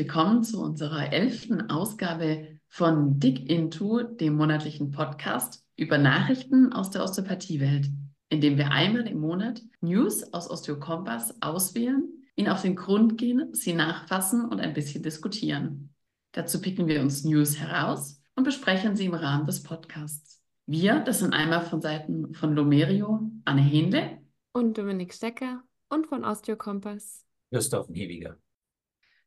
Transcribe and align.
willkommen 0.00 0.42
zu 0.42 0.62
unserer 0.62 1.12
elften 1.12 1.68
Ausgabe 1.68 2.58
von 2.68 3.20
Dig 3.20 3.50
Into, 3.50 4.02
dem 4.02 4.34
monatlichen 4.34 4.92
Podcast 4.92 5.62
über 5.76 5.98
Nachrichten 5.98 6.72
aus 6.72 6.88
der 6.88 7.04
Osteopathiewelt, 7.04 7.86
in 8.30 8.40
dem 8.40 8.56
wir 8.56 8.70
einmal 8.70 9.06
im 9.06 9.20
Monat 9.20 9.60
News 9.82 10.32
aus 10.32 10.48
Osteokompass 10.48 11.42
auswählen, 11.42 12.08
ihnen 12.34 12.48
auf 12.48 12.62
den 12.62 12.76
Grund 12.76 13.18
gehen, 13.18 13.52
sie 13.52 13.74
nachfassen 13.74 14.46
und 14.46 14.58
ein 14.58 14.72
bisschen 14.72 15.02
diskutieren. 15.02 15.92
Dazu 16.32 16.62
picken 16.62 16.86
wir 16.86 17.02
uns 17.02 17.24
News 17.24 17.58
heraus 17.58 18.22
und 18.36 18.44
besprechen 18.44 18.96
sie 18.96 19.04
im 19.04 19.14
Rahmen 19.14 19.44
des 19.44 19.62
Podcasts. 19.62 20.40
Wir, 20.64 21.00
das 21.00 21.18
sind 21.18 21.34
einmal 21.34 21.60
von 21.60 21.82
Seiten 21.82 22.32
von 22.32 22.54
Lomerio, 22.54 23.30
Anne 23.44 23.60
Hähnle 23.60 24.22
und 24.54 24.78
Dominik 24.78 25.12
Stecker 25.12 25.62
und 25.90 26.06
von 26.06 26.24
Osteokompass 26.24 27.26
Christoph 27.52 27.88
Hewiger. 27.90 28.38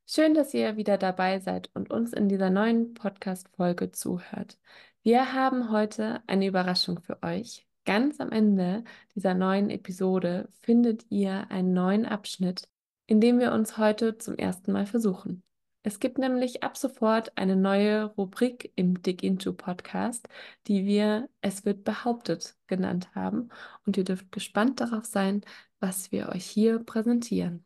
Schön, 0.05 0.33
dass 0.33 0.53
ihr 0.53 0.75
wieder 0.77 0.97
dabei 0.97 1.39
seid 1.39 1.69
und 1.73 1.89
uns 1.89 2.13
in 2.13 2.27
dieser 2.29 2.49
neuen 2.49 2.93
Podcast-Folge 2.93 3.91
zuhört. 3.91 4.57
Wir 5.01 5.33
haben 5.33 5.71
heute 5.71 6.21
eine 6.27 6.45
Überraschung 6.47 6.99
für 7.01 7.23
euch. 7.23 7.65
Ganz 7.85 8.19
am 8.19 8.31
Ende 8.31 8.83
dieser 9.15 9.33
neuen 9.33 9.69
Episode 9.69 10.49
findet 10.61 11.05
ihr 11.09 11.49
einen 11.49 11.73
neuen 11.73 12.05
Abschnitt, 12.05 12.67
in 13.07 13.21
dem 13.21 13.39
wir 13.39 13.53
uns 13.53 13.77
heute 13.77 14.17
zum 14.17 14.35
ersten 14.35 14.71
Mal 14.73 14.85
versuchen. 14.85 15.41
Es 15.83 15.99
gibt 15.99 16.17
nämlich 16.17 16.63
ab 16.63 16.77
sofort 16.77 17.37
eine 17.37 17.55
neue 17.55 18.05
Rubrik 18.05 18.71
im 18.75 19.01
Dig 19.01 19.23
Into 19.23 19.53
Podcast, 19.53 20.27
die 20.67 20.85
wir 20.85 21.29
Es 21.41 21.65
wird 21.65 21.83
behauptet 21.85 22.55
genannt 22.67 23.09
haben. 23.15 23.49
Und 23.85 23.97
ihr 23.97 24.03
dürft 24.03 24.31
gespannt 24.31 24.79
darauf 24.81 25.05
sein, 25.05 25.41
was 25.79 26.11
wir 26.11 26.29
euch 26.29 26.45
hier 26.45 26.79
präsentieren. 26.79 27.65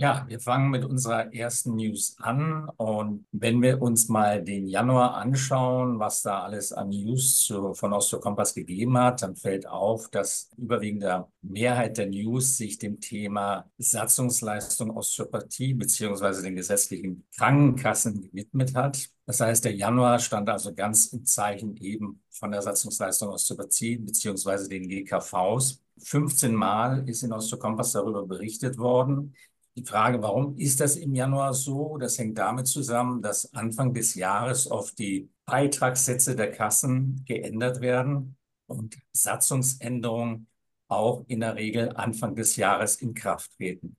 Ja, 0.00 0.24
wir 0.28 0.40
fangen 0.40 0.70
mit 0.70 0.82
unserer 0.82 1.30
ersten 1.34 1.76
News 1.76 2.16
an. 2.20 2.70
Und 2.78 3.26
wenn 3.32 3.60
wir 3.60 3.82
uns 3.82 4.08
mal 4.08 4.42
den 4.42 4.66
Januar 4.66 5.16
anschauen, 5.16 5.98
was 5.98 6.22
da 6.22 6.40
alles 6.40 6.72
an 6.72 6.88
News 6.88 7.40
zu, 7.40 7.74
von 7.74 7.92
Osteokompass 7.92 8.54
gegeben 8.54 8.96
hat, 8.96 9.20
dann 9.20 9.36
fällt 9.36 9.66
auf, 9.66 10.08
dass 10.08 10.48
überwiegende 10.56 11.26
Mehrheit 11.42 11.98
der 11.98 12.06
News 12.06 12.56
sich 12.56 12.78
dem 12.78 12.98
Thema 12.98 13.70
Satzungsleistung 13.76 14.96
Osteopathie 14.96 15.74
beziehungsweise 15.74 16.42
den 16.42 16.56
gesetzlichen 16.56 17.26
Krankenkassen 17.36 18.22
gewidmet 18.22 18.74
hat. 18.74 19.10
Das 19.26 19.40
heißt, 19.40 19.66
der 19.66 19.74
Januar 19.74 20.18
stand 20.18 20.48
also 20.48 20.74
ganz 20.74 21.08
im 21.08 21.26
Zeichen 21.26 21.76
eben 21.76 22.22
von 22.30 22.50
der 22.50 22.62
Satzungsleistung 22.62 23.28
Osteopathie 23.28 23.98
beziehungsweise 23.98 24.66
den 24.66 24.88
GKVs. 24.88 25.82
15 26.02 26.54
Mal 26.54 27.06
ist 27.08 27.22
in 27.22 27.32
Osteokompass 27.32 27.92
darüber 27.92 28.26
berichtet 28.26 28.78
worden. 28.78 29.34
Die 29.80 29.86
Frage, 29.86 30.22
warum 30.22 30.58
ist 30.58 30.78
das 30.80 30.96
im 30.96 31.14
Januar 31.14 31.54
so? 31.54 31.96
Das 31.96 32.18
hängt 32.18 32.36
damit 32.36 32.66
zusammen, 32.66 33.22
dass 33.22 33.50
Anfang 33.54 33.94
des 33.94 34.14
Jahres 34.14 34.70
oft 34.70 34.98
die 34.98 35.30
Beitragssätze 35.46 36.36
der 36.36 36.50
Kassen 36.50 37.24
geändert 37.26 37.80
werden 37.80 38.36
und 38.66 38.98
Satzungsänderungen 39.14 40.48
auch 40.88 41.24
in 41.28 41.40
der 41.40 41.54
Regel 41.54 41.96
Anfang 41.96 42.34
des 42.34 42.56
Jahres 42.56 42.96
in 42.96 43.14
Kraft 43.14 43.56
treten. 43.56 43.96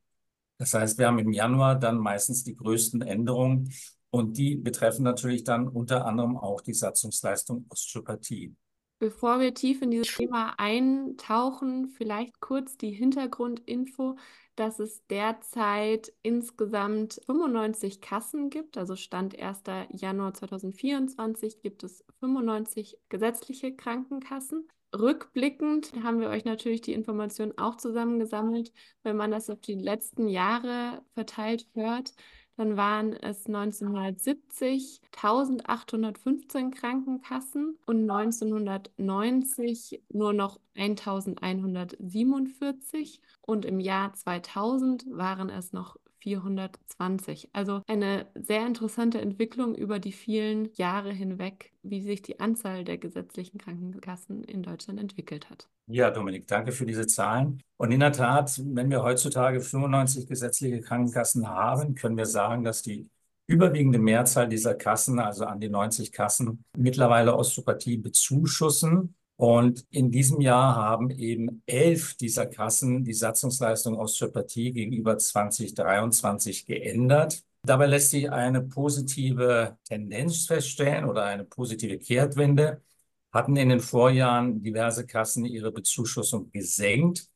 Das 0.60 0.76
heißt, 0.76 1.00
wir 1.00 1.08
haben 1.08 1.18
im 1.18 1.34
Januar 1.34 1.80
dann 1.80 1.98
meistens 1.98 2.44
die 2.44 2.56
größten 2.56 3.02
Änderungen 3.02 3.74
und 4.12 4.38
die 4.38 4.58
betreffen 4.58 5.02
natürlich 5.02 5.44
dann 5.44 5.68
unter 5.68 6.06
anderem 6.06 6.38
auch 6.38 6.62
die 6.62 6.76
Satzungsleistung 6.76 7.66
Osteopathie. 7.70 8.54
Bevor 9.00 9.40
wir 9.40 9.56
tief 9.56 9.82
in 9.82 9.90
dieses 9.90 10.16
Thema 10.16 10.54
eintauchen, 10.60 11.88
vielleicht 11.88 12.40
kurz 12.40 12.78
die 12.78 12.92
Hintergrundinfo 12.92 14.16
dass 14.62 14.78
es 14.78 15.04
derzeit 15.08 16.14
insgesamt 16.22 17.20
95 17.26 18.00
Kassen 18.00 18.52
gibt. 18.52 18.78
Also 18.78 18.96
Stand 18.96 19.40
1. 19.40 19.64
Januar 19.90 20.36
2024 20.36 21.62
gibt 21.64 21.84
es 21.84 22.06
95 22.20 22.96
gesetzliche 23.10 23.76
Krankenkassen. 23.76 24.68
Rückblickend 24.94 25.94
haben 26.04 26.20
wir 26.20 26.30
euch 26.30 26.46
natürlich 26.46 26.82
die 26.82 26.94
Informationen 26.94 27.58
auch 27.58 27.76
zusammengesammelt. 27.78 28.72
Wenn 29.02 29.18
man 29.18 29.32
das 29.32 29.50
auf 29.50 29.62
die 29.62 29.74
letzten 29.74 30.28
Jahre 30.28 31.02
verteilt 31.16 31.68
hört, 31.74 32.14
dann 32.58 32.78
waren 32.78 33.14
es 33.14 33.48
1970 33.48 35.02
1815 35.12 36.72
Krankenkassen 36.72 37.78
und 37.86 38.10
1990 38.10 40.02
nur 40.10 40.34
noch 40.34 40.60
1147 40.76 43.22
und 43.42 43.66
im 43.66 43.80
Jahr 43.80 44.14
2000 44.14 45.06
waren 45.10 45.50
es 45.50 45.74
noch 45.74 45.98
420. 46.22 47.50
Also 47.54 47.82
eine 47.88 48.28
sehr 48.36 48.66
interessante 48.66 49.20
Entwicklung 49.20 49.76
über 49.76 50.00
die 50.00 50.12
vielen 50.12 50.70
Jahre 50.74 51.12
hinweg, 51.12 51.74
wie 51.84 52.02
sich 52.02 52.22
die 52.22 52.40
Anzahl 52.40 52.84
der 52.84 52.98
gesetzlichen 52.98 53.58
Krankenkassen 53.58 54.44
in 54.44 54.64
Deutschland 54.64 55.00
entwickelt 55.00 55.50
hat. 55.50 55.68
Ja, 55.88 56.10
Dominik, 56.10 56.48
danke 56.48 56.72
für 56.72 56.86
diese 56.86 57.08
Zahlen. 57.08 57.62
Und 57.78 57.92
in 57.92 58.00
der 58.00 58.14
Tat, 58.14 58.62
wenn 58.64 58.90
wir 58.90 59.04
heutzutage 59.04 59.60
95 59.60 60.28
gesetzliche 60.28 60.82
Krankenkassen 60.82 61.48
haben, 61.48 61.96
können 61.96 62.18
wir 62.18 62.26
sagen, 62.26 62.64
dass 62.64 62.82
die 62.82 63.10
überwiegende 63.48 64.00
Mehrzahl 64.00 64.48
dieser 64.48 64.76
Kassen, 64.76 65.20
also 65.20 65.46
an 65.46 65.60
die 65.60 65.70
90 65.70 66.12
Kassen, 66.12 66.64
mittlerweile 66.78 67.36
Osteopathie 67.36 67.98
bezuschussen. 67.98 69.16
Und 69.42 69.88
in 69.90 70.12
diesem 70.12 70.40
Jahr 70.40 70.76
haben 70.76 71.10
eben 71.10 71.64
elf 71.66 72.14
dieser 72.14 72.46
Kassen 72.46 73.04
die 73.04 73.16
Satzungsleistung 73.16 73.98
Osteopathie 73.98 74.72
gegenüber 74.72 75.18
2023 75.18 76.68
geändert. 76.68 77.44
Dabei 77.64 77.88
lässt 77.88 78.12
sich 78.12 78.30
eine 78.30 78.62
positive 78.62 79.80
Tendenz 79.84 80.46
feststellen 80.46 81.06
oder 81.06 81.24
eine 81.26 81.44
positive 81.44 81.98
Kehrtwende. 81.98 82.84
Hatten 83.32 83.56
in 83.56 83.70
den 83.70 83.80
Vorjahren 83.80 84.62
diverse 84.62 85.08
Kassen 85.08 85.46
ihre 85.46 85.72
Bezuschussung 85.72 86.52
gesenkt. 86.52 87.28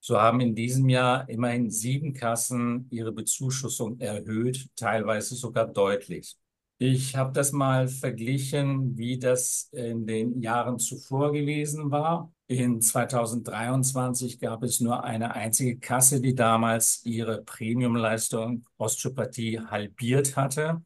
So 0.00 0.20
haben 0.20 0.40
in 0.40 0.54
diesem 0.54 0.90
Jahr 0.90 1.26
immerhin 1.30 1.70
sieben 1.70 2.12
Kassen 2.12 2.86
ihre 2.90 3.12
Bezuschussung 3.12 3.98
erhöht, 3.98 4.68
teilweise 4.76 5.34
sogar 5.34 5.66
deutlich. 5.66 6.36
Ich 6.78 7.16
habe 7.16 7.32
das 7.32 7.52
mal 7.52 7.88
verglichen, 7.88 8.98
wie 8.98 9.18
das 9.18 9.70
in 9.72 10.06
den 10.06 10.42
Jahren 10.42 10.78
zuvor 10.78 11.32
gewesen 11.32 11.90
war. 11.90 12.30
In 12.48 12.82
2023 12.82 14.38
gab 14.38 14.62
es 14.62 14.80
nur 14.80 15.02
eine 15.02 15.34
einzige 15.34 15.78
Kasse, 15.78 16.20
die 16.20 16.34
damals 16.34 17.00
ihre 17.04 17.42
Premiumleistung 17.42 18.66
Osteopathie 18.76 19.58
halbiert 19.58 20.36
hatte. 20.36 20.82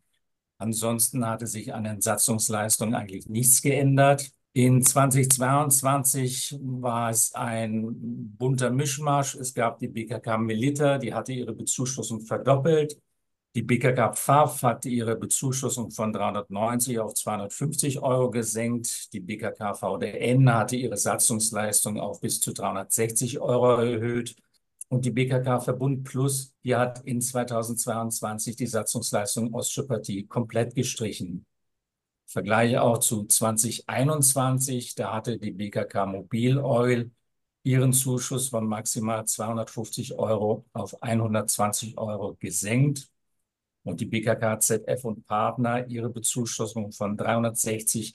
Ansonsten 0.58 1.26
hatte 1.26 1.48
sich 1.48 1.74
an 1.74 1.84
den 1.84 2.00
Satzungsleistungen 2.00 2.94
eigentlich 2.94 3.28
nichts 3.28 3.60
geändert. 3.60 4.30
In 4.52 4.82
2022 4.82 6.58
war 6.62 7.10
es 7.10 7.34
ein 7.34 8.36
bunter 8.38 8.70
Mischmasch. 8.70 9.34
Es 9.34 9.54
gab 9.54 9.80
die 9.80 9.88
BKK 9.88 10.38
Melita, 10.38 10.98
die 10.98 11.14
hatte 11.14 11.32
ihre 11.32 11.52
Bezuschussung 11.52 12.20
verdoppelt. 12.20 12.96
Die 13.56 13.62
BKK 13.62 14.12
Pfaff 14.14 14.62
hat 14.62 14.84
ihre 14.86 15.16
Bezuschussung 15.16 15.90
von 15.90 16.12
390 16.12 17.00
auf 17.00 17.14
250 17.14 18.00
Euro 18.00 18.30
gesenkt. 18.30 19.12
Die 19.12 19.18
BKK 19.18 19.74
VDN 19.74 20.54
hatte 20.54 20.76
ihre 20.76 20.96
Satzungsleistung 20.96 21.98
auf 21.98 22.20
bis 22.20 22.40
zu 22.40 22.52
360 22.52 23.40
Euro 23.40 23.82
erhöht. 23.82 24.36
Und 24.88 25.04
die 25.04 25.10
BKK 25.10 25.58
Verbund 25.60 26.04
Plus, 26.04 26.54
die 26.62 26.76
hat 26.76 27.00
in 27.04 27.20
2022 27.20 28.54
die 28.54 28.68
Satzungsleistung 28.68 29.52
Osteopathie 29.52 30.26
komplett 30.28 30.76
gestrichen. 30.76 31.44
Vergleiche 32.26 32.82
auch 32.82 32.98
zu 32.98 33.24
2021, 33.24 34.94
da 34.94 35.12
hatte 35.12 35.38
die 35.38 35.50
BKK 35.50 36.06
Mobil 36.06 36.56
Oil 36.58 37.10
ihren 37.64 37.92
Zuschuss 37.92 38.50
von 38.50 38.66
maximal 38.68 39.24
250 39.26 40.16
Euro 40.18 40.66
auf 40.72 41.02
120 41.02 41.98
Euro 41.98 42.36
gesenkt 42.38 43.10
und 43.84 44.00
die 44.00 44.06
BKK 44.06 44.60
ZF 44.60 45.04
und 45.04 45.26
Partner 45.26 45.86
ihre 45.88 46.10
Bezuschussung 46.10 46.92
von 46.92 47.16
360 47.16 48.14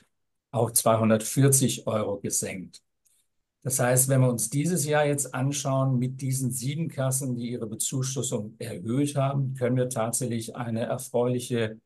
auf 0.52 0.74
240 0.74 1.88
Euro 1.88 2.20
gesenkt. 2.20 2.82
Das 3.64 3.80
heißt, 3.80 4.10
wenn 4.10 4.22
wir 4.22 4.30
uns 4.30 4.52
dieses 4.52 4.86
Jahr 4.86 5.08
jetzt 5.08 5.34
anschauen 5.34 5.98
mit 5.98 6.22
diesen 6.22 6.52
sieben 6.52 6.88
Kassen, 6.88 7.36
die 7.36 7.50
ihre 7.50 7.66
Bezuschussung 7.66 8.56
erhöht 8.60 9.16
haben, 9.16 9.56
können 9.56 9.76
wir 9.76 9.90
tatsächlich 9.90 10.56
eine 10.56 10.82
erfreuliche 10.82 11.80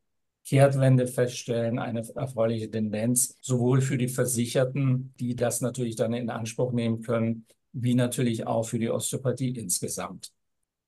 Kehrtwende 0.44 1.06
feststellen, 1.06 1.78
eine 1.78 2.06
erfreuliche 2.14 2.70
Tendenz, 2.70 3.38
sowohl 3.40 3.80
für 3.80 3.96
die 3.96 4.08
Versicherten, 4.08 5.14
die 5.20 5.34
das 5.34 5.62
natürlich 5.62 5.96
dann 5.96 6.12
in 6.12 6.28
Anspruch 6.28 6.72
nehmen 6.72 7.00
können, 7.00 7.46
wie 7.72 7.94
natürlich 7.94 8.46
auch 8.46 8.64
für 8.64 8.78
die 8.78 8.90
Osteopathie 8.90 9.50
insgesamt. 9.50 10.32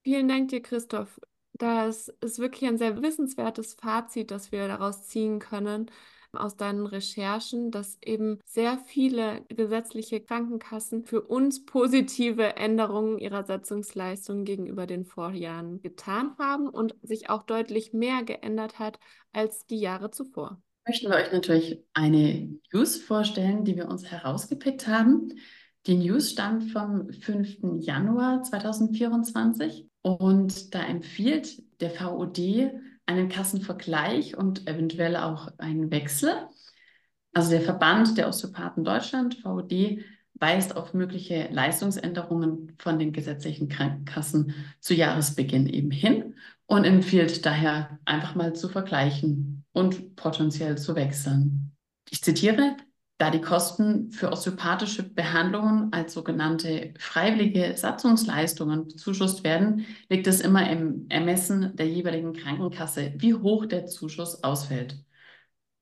Vielen 0.02 0.28
Dank 0.28 0.48
dir, 0.48 0.60
Christoph. 0.60 1.18
Das 1.54 2.08
ist 2.20 2.38
wirklich 2.38 2.68
ein 2.68 2.78
sehr 2.78 3.02
wissenswertes 3.02 3.74
Fazit, 3.74 4.30
das 4.30 4.52
wir 4.52 4.68
daraus 4.68 5.06
ziehen 5.06 5.38
können. 5.38 5.90
aus 6.34 6.56
deinen 6.56 6.86
Recherchen, 6.86 7.70
dass 7.70 7.98
eben 8.02 8.38
sehr 8.46 8.78
viele 8.78 9.42
gesetzliche 9.48 10.18
Krankenkassen 10.20 11.04
für 11.04 11.20
uns 11.20 11.66
positive 11.66 12.56
Änderungen 12.56 13.18
ihrer 13.18 13.44
Satzungsleistung 13.44 14.44
gegenüber 14.44 14.86
den 14.86 15.04
Vorjahren 15.04 15.82
getan 15.82 16.34
haben 16.38 16.68
und 16.68 16.94
sich 17.02 17.28
auch 17.28 17.42
deutlich 17.42 17.92
mehr 17.92 18.22
geändert 18.22 18.78
hat 18.78 18.98
als 19.32 19.66
die 19.66 19.78
Jahre 19.78 20.10
zuvor. 20.10 20.62
Möchten 20.86 21.10
wir 21.10 21.16
euch 21.16 21.32
natürlich 21.32 21.84
eine 21.92 22.58
News 22.72 22.96
vorstellen, 22.96 23.64
die 23.64 23.76
wir 23.76 23.88
uns 23.88 24.06
herausgepickt 24.06 24.88
haben. 24.88 25.28
Die 25.86 25.96
News 25.96 26.30
stammt 26.30 26.72
vom 26.72 27.12
5. 27.12 27.80
Januar 27.80 28.42
2024 28.42 29.86
und 30.02 30.74
da 30.74 30.82
empfiehlt 30.82 31.62
der 31.80 31.90
VOD 31.90 32.70
einen 33.06 33.28
Kassenvergleich 33.28 34.36
und 34.36 34.68
eventuell 34.68 35.16
auch 35.16 35.48
einen 35.58 35.90
Wechsel. 35.90 36.32
Also 37.32 37.50
der 37.50 37.62
Verband 37.62 38.18
der 38.18 38.28
Osteopathen 38.28 38.84
Deutschland, 38.84 39.36
VOD, 39.42 40.04
weist 40.34 40.76
auf 40.76 40.92
mögliche 40.92 41.48
Leistungsänderungen 41.52 42.74
von 42.78 42.98
den 42.98 43.12
gesetzlichen 43.12 43.68
Krankenkassen 43.68 44.54
zu 44.80 44.94
Jahresbeginn 44.94 45.68
eben 45.68 45.90
hin 45.90 46.34
und 46.66 46.84
empfiehlt 46.84 47.46
daher 47.46 47.98
einfach 48.04 48.34
mal 48.34 48.54
zu 48.54 48.68
vergleichen 48.68 49.64
und 49.72 50.16
potenziell 50.16 50.78
zu 50.78 50.96
wechseln. 50.96 51.72
Ich 52.10 52.22
zitiere, 52.22 52.76
da 53.22 53.30
die 53.30 53.40
Kosten 53.40 54.10
für 54.10 54.32
osteopathische 54.32 55.04
Behandlungen 55.04 55.92
als 55.92 56.12
sogenannte 56.12 56.92
freiwillige 56.98 57.76
Satzungsleistungen 57.76 58.88
bezuschusst 58.88 59.44
werden, 59.44 59.86
liegt 60.08 60.26
es 60.26 60.40
immer 60.40 60.68
im 60.68 61.06
Ermessen 61.08 61.76
der 61.76 61.86
jeweiligen 61.86 62.32
Krankenkasse, 62.32 63.14
wie 63.18 63.34
hoch 63.34 63.66
der 63.66 63.86
Zuschuss 63.86 64.42
ausfällt. 64.42 65.04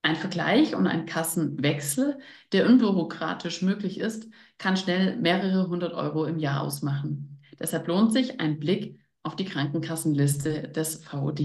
Ein 0.02 0.16
Vergleich 0.16 0.74
und 0.74 0.86
ein 0.86 1.06
Kassenwechsel, 1.06 2.18
der 2.52 2.66
unbürokratisch 2.66 3.62
möglich 3.62 3.98
ist, 4.00 4.28
kann 4.58 4.76
schnell 4.76 5.16
mehrere 5.16 5.66
hundert 5.68 5.94
Euro 5.94 6.26
im 6.26 6.38
Jahr 6.38 6.60
ausmachen. 6.60 7.40
Deshalb 7.58 7.88
lohnt 7.88 8.12
sich 8.12 8.38
ein 8.38 8.58
Blick 8.58 9.00
auf 9.22 9.34
die 9.34 9.46
Krankenkassenliste 9.46 10.68
des 10.68 11.02
VOD. 11.06 11.40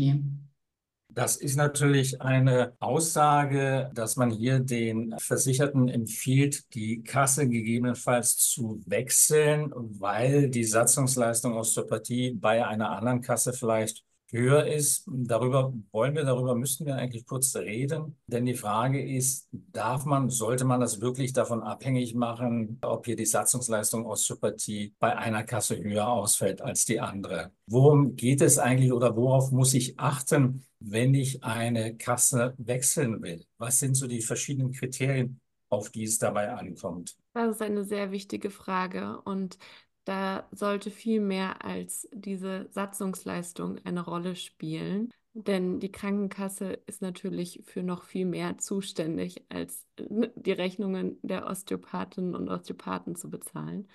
Das 1.15 1.37
ist 1.37 1.55
natürlich 1.55 2.21
eine 2.21 2.73
Aussage, 2.79 3.89
dass 3.93 4.17
man 4.17 4.31
hier 4.31 4.59
den 4.59 5.17
Versicherten 5.17 5.87
empfiehlt, 5.87 6.73
die 6.75 7.03
Kasse 7.03 7.47
gegebenenfalls 7.47 8.35
zu 8.35 8.81
wechseln, 8.85 9.71
weil 9.73 10.49
die 10.49 10.65
Satzungsleistung 10.65 11.53
Osteopathie 11.53 12.31
bei 12.33 12.67
einer 12.67 12.89
anderen 12.91 13.21
Kasse 13.21 13.53
vielleicht 13.53 14.04
höher 14.35 14.67
ist. 14.67 15.03
Darüber 15.07 15.73
wollen 15.91 16.15
wir, 16.15 16.23
darüber 16.23 16.55
müssten 16.55 16.85
wir 16.85 16.95
eigentlich 16.95 17.25
kurz 17.25 17.55
reden. 17.55 18.17
Denn 18.27 18.45
die 18.45 18.53
Frage 18.53 19.03
ist, 19.03 19.47
darf 19.51 20.05
man, 20.05 20.29
sollte 20.29 20.65
man 20.65 20.79
das 20.79 21.01
wirklich 21.01 21.33
davon 21.33 21.63
abhängig 21.63 22.15
machen, 22.15 22.77
ob 22.81 23.05
hier 23.05 23.15
die 23.15 23.25
Satzungsleistung 23.25 24.05
Osteopathie 24.05 24.93
bei 24.99 25.15
einer 25.17 25.43
Kasse 25.43 25.77
höher 25.81 26.07
ausfällt 26.07 26.61
als 26.61 26.85
die 26.85 26.99
andere? 26.99 27.51
Worum 27.67 28.15
geht 28.15 28.41
es 28.41 28.59
eigentlich 28.59 28.91
oder 28.91 29.15
worauf 29.15 29.51
muss 29.51 29.73
ich 29.73 29.99
achten, 29.99 30.63
wenn 30.79 31.13
ich 31.13 31.43
eine 31.43 31.95
Kasse 31.95 32.53
wechseln 32.57 33.21
will? 33.21 33.45
Was 33.57 33.79
sind 33.79 33.95
so 33.95 34.07
die 34.07 34.21
verschiedenen 34.21 34.71
Kriterien, 34.71 35.39
auf 35.69 35.89
die 35.89 36.03
es 36.03 36.17
dabei 36.19 36.53
ankommt? 36.53 37.15
Das 37.33 37.55
ist 37.55 37.61
eine 37.61 37.83
sehr 37.83 38.11
wichtige 38.11 38.49
Frage 38.49 39.19
und 39.21 39.57
da 40.05 40.47
sollte 40.51 40.91
viel 40.91 41.19
mehr 41.19 41.65
als 41.65 42.07
diese 42.13 42.67
Satzungsleistung 42.69 43.79
eine 43.83 44.05
Rolle 44.05 44.35
spielen. 44.35 45.11
Denn 45.33 45.81
die 45.81 45.91
Krankenkasse 45.91 46.79
ist 46.85 47.01
natürlich 47.01 47.61
für 47.65 47.83
noch 47.83 48.03
viel 48.03 48.25
mehr 48.25 48.57
zuständig, 48.57 49.43
als 49.49 49.85
äh, 49.97 50.29
die 50.35 50.53
Rechnungen 50.53 51.17
der 51.23 51.47
Osteopathinnen 51.47 52.35
und 52.35 52.47
Osteopathen 52.47 53.15
zu 53.15 53.29
bezahlen. 53.29 53.87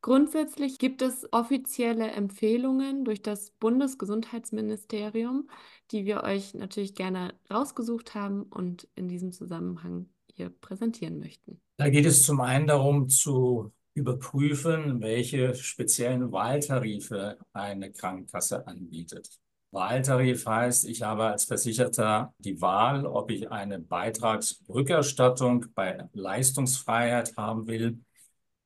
Grundsätzlich 0.00 0.80
gibt 0.80 1.00
es 1.00 1.32
offizielle 1.32 2.10
Empfehlungen 2.10 3.04
durch 3.04 3.22
das 3.22 3.52
Bundesgesundheitsministerium, 3.52 5.48
die 5.92 6.04
wir 6.04 6.24
euch 6.24 6.54
natürlich 6.54 6.96
gerne 6.96 7.34
rausgesucht 7.48 8.16
haben 8.16 8.42
und 8.42 8.88
in 8.96 9.06
diesem 9.06 9.30
Zusammenhang 9.30 10.08
hier 10.34 10.50
präsentieren 10.50 11.20
möchten. 11.20 11.60
Da 11.76 11.88
geht 11.88 12.06
es 12.06 12.24
zum 12.24 12.40
einen 12.40 12.66
darum 12.66 13.08
zu 13.08 13.70
überprüfen, 13.94 15.00
welche 15.00 15.54
speziellen 15.54 16.32
Wahltarife 16.32 17.38
eine 17.52 17.92
Krankenkasse 17.92 18.66
anbietet. 18.66 19.38
Wahltarif 19.70 20.46
heißt, 20.46 20.84
ich 20.84 21.02
habe 21.02 21.24
als 21.24 21.44
Versicherter 21.44 22.34
die 22.38 22.60
Wahl, 22.60 23.06
ob 23.06 23.30
ich 23.30 23.50
eine 23.50 23.78
Beitragsrückerstattung 23.78 25.66
bei 25.74 26.08
Leistungsfreiheit 26.12 27.36
haben 27.36 27.66
will 27.66 27.98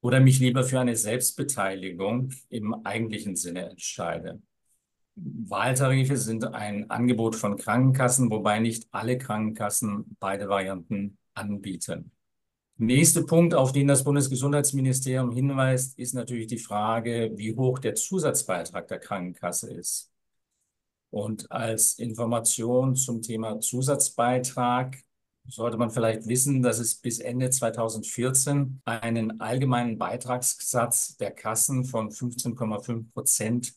oder 0.00 0.20
mich 0.20 0.40
lieber 0.40 0.64
für 0.64 0.80
eine 0.80 0.96
Selbstbeteiligung 0.96 2.32
im 2.48 2.74
eigentlichen 2.84 3.36
Sinne 3.36 3.70
entscheide. 3.70 4.42
Wahltarife 5.14 6.16
sind 6.16 6.44
ein 6.44 6.90
Angebot 6.90 7.36
von 7.36 7.56
Krankenkassen, 7.56 8.30
wobei 8.30 8.58
nicht 8.58 8.86
alle 8.90 9.16
Krankenkassen 9.16 10.16
beide 10.20 10.48
Varianten 10.48 11.18
anbieten. 11.34 12.10
Nächster 12.78 13.22
Punkt, 13.22 13.54
auf 13.54 13.72
den 13.72 13.88
das 13.88 14.04
Bundesgesundheitsministerium 14.04 15.32
hinweist, 15.32 15.98
ist 15.98 16.12
natürlich 16.12 16.46
die 16.46 16.58
Frage, 16.58 17.32
wie 17.34 17.56
hoch 17.56 17.78
der 17.78 17.94
Zusatzbeitrag 17.94 18.86
der 18.88 18.98
Krankenkasse 18.98 19.72
ist. 19.72 20.12
Und 21.08 21.50
als 21.50 21.98
Information 21.98 22.94
zum 22.94 23.22
Thema 23.22 23.60
Zusatzbeitrag 23.60 24.98
sollte 25.48 25.78
man 25.78 25.90
vielleicht 25.90 26.26
wissen, 26.26 26.60
dass 26.60 26.78
es 26.78 26.96
bis 26.96 27.18
Ende 27.18 27.48
2014 27.48 28.82
einen 28.84 29.40
allgemeinen 29.40 29.96
Beitragssatz 29.96 31.16
der 31.16 31.30
Kassen 31.30 31.86
von 31.86 32.10
15,5 32.10 33.10
Prozent 33.14 33.72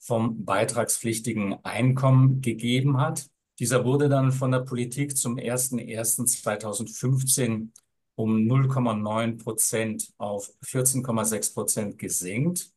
vom 0.00 0.44
beitragspflichtigen 0.44 1.64
Einkommen 1.64 2.40
gegeben 2.40 2.98
hat. 2.98 3.30
Dieser 3.60 3.84
wurde 3.84 4.08
dann 4.08 4.32
von 4.32 4.50
der 4.50 4.60
Politik 4.60 5.16
zum 5.16 5.36
01.01.2015 5.36 7.68
um 8.14 8.36
0,9 8.36 9.42
Prozent 9.42 10.12
auf 10.18 10.50
14,6 10.64 11.54
Prozent 11.54 11.98
gesenkt. 11.98 12.72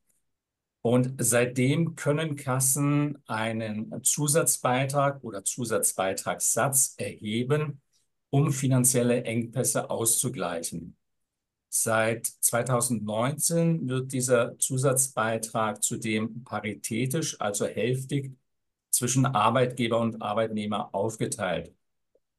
Und 0.82 1.16
seitdem 1.18 1.96
können 1.96 2.36
Kassen 2.36 3.18
einen 3.26 4.04
Zusatzbeitrag 4.04 5.24
oder 5.24 5.44
Zusatzbeitragssatz 5.44 6.96
erheben, 6.98 7.82
um 8.30 8.52
finanzielle 8.52 9.24
Engpässe 9.24 9.90
auszugleichen. 9.90 10.96
Seit 11.70 12.28
2019 12.28 13.90
wird 13.90 14.14
dieser 14.14 14.58
Zusatzbeitrag 14.60 15.84
zudem 15.84 16.44
paritätisch, 16.44 17.42
also 17.42 17.66
hälftig, 17.66 18.38
zwischen 18.92 19.26
Arbeitgeber 19.26 20.00
und 20.00 20.22
Arbeitnehmer 20.22 20.94
aufgeteilt. 20.94 21.74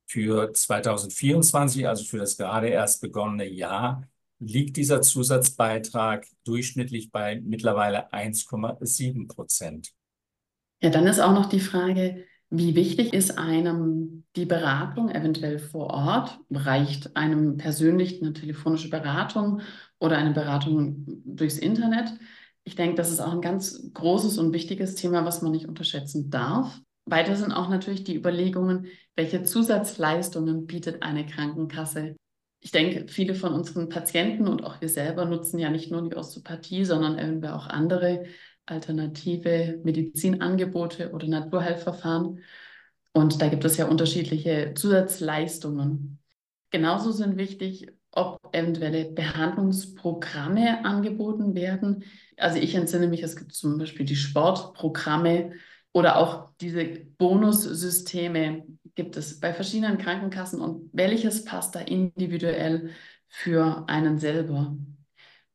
Für 0.07 0.53
2024, 0.53 1.89
also 1.89 2.05
für 2.05 2.19
das 2.19 2.37
gerade 2.37 2.69
erst 2.69 3.01
begonnene 3.01 3.49
Jahr, 3.49 4.07
liegt 4.39 4.77
dieser 4.77 5.03
Zusatzbeitrag 5.03 6.27
durchschnittlich 6.45 7.11
bei 7.11 7.41
mittlerweile 7.45 8.13
1,7 8.13 9.29
Prozent. 9.29 9.93
Ja, 10.81 10.91
dann 10.91 11.07
ist 11.07 11.21
auch 11.21 11.33
noch 11.33 11.47
die 11.47 11.61
Frage, 11.61 12.25
wie 12.51 12.77
wichtig 12.77 13.13
ist 13.13 13.39
einem 13.39 14.25
die 14.37 14.47
Beratung 14.47 15.11
eventuell 15.11 15.59
vor 15.59 15.91
Ort? 15.91 16.39
Reicht 16.51 17.17
einem 17.17 17.57
persönlich 17.57 18.23
eine 18.23 18.33
telefonische 18.35 18.89
Beratung 18.89 19.63
oder 19.99 20.17
eine 20.17 20.33
Beratung 20.33 21.05
durchs 21.25 21.59
Internet? 21.59 22.13
Ich 22.63 22.77
denke, 22.77 22.97
das 22.97 23.11
ist 23.11 23.21
auch 23.21 23.33
ein 23.33 23.41
ganz 23.41 23.91
großes 23.95 24.39
und 24.39 24.53
wichtiges 24.53 24.95
Thema, 24.95 25.25
was 25.25 25.43
man 25.43 25.53
nicht 25.53 25.67
unterschätzen 25.67 26.31
darf. 26.31 26.81
Weiter 27.07 27.37
sind 27.37 27.53
auch 27.53 27.69
natürlich 27.69 28.03
die 28.05 28.17
Überlegungen, 28.17 28.87
welche 29.15 29.45
Zusatzleistungen 29.45 30.67
bietet 30.67 31.03
eine 31.03 31.25
Krankenkasse. 31.25 32.17
Ich 32.61 32.73
denke, 32.73 33.07
viele 33.09 33.37
von 33.37 33.53
unseren 33.53 33.89
Patienten 33.89 34.49
und 34.49 34.65
auch 34.65 34.81
wir 34.81 34.89
selber 34.89 35.25
nutzen 35.25 35.61
ja 35.61 35.71
nicht 35.71 35.91
nur 35.91 36.09
die 36.09 36.17
Osteopathie, 36.17 36.85
sondern 36.85 37.17
irgendwie 37.17 37.49
auch 37.49 37.69
andere 37.69 38.25
alternative 38.67 39.81
Medizinangebote 39.85 41.13
oder 41.13 41.29
Naturheilverfahren. 41.29 42.41
Und 43.13 43.41
da 43.41 43.49
gibt 43.49 43.65
es 43.65 43.77
ja 43.77 43.87
unterschiedliche 43.87 44.73
Zusatzleistungen. 44.75 46.19
Genauso 46.71 47.13
sind 47.13 47.37
wichtig, 47.37 47.87
ob 48.11 48.41
eventuelle 48.53 49.05
Behandlungsprogramme 49.13 50.85
angeboten 50.85 51.55
werden. 51.55 52.05
Also 52.37 52.59
ich 52.59 52.75
entsinne 52.75 53.07
mich, 53.07 53.23
es 53.23 53.37
gibt 53.37 53.53
zum 53.53 53.79
Beispiel 53.79 54.07
die 54.07 54.17
Sportprogramme, 54.17 55.53
oder 55.97 56.19
auch 56.19 56.51
diese 56.61 56.85
Bonussysteme 57.17 58.67
gibt 58.95 59.17
es 59.17 59.41
bei 59.41 59.55
verschiedenen 59.55 59.97
Krankenkassen 59.97 60.61
und 60.61 60.91
welches 60.93 61.47
passt 61.47 61.75
da 61.75 61.81
individuell 61.81 62.91
für 63.29 63.89
einen 63.89 64.19
selber? 64.19 64.77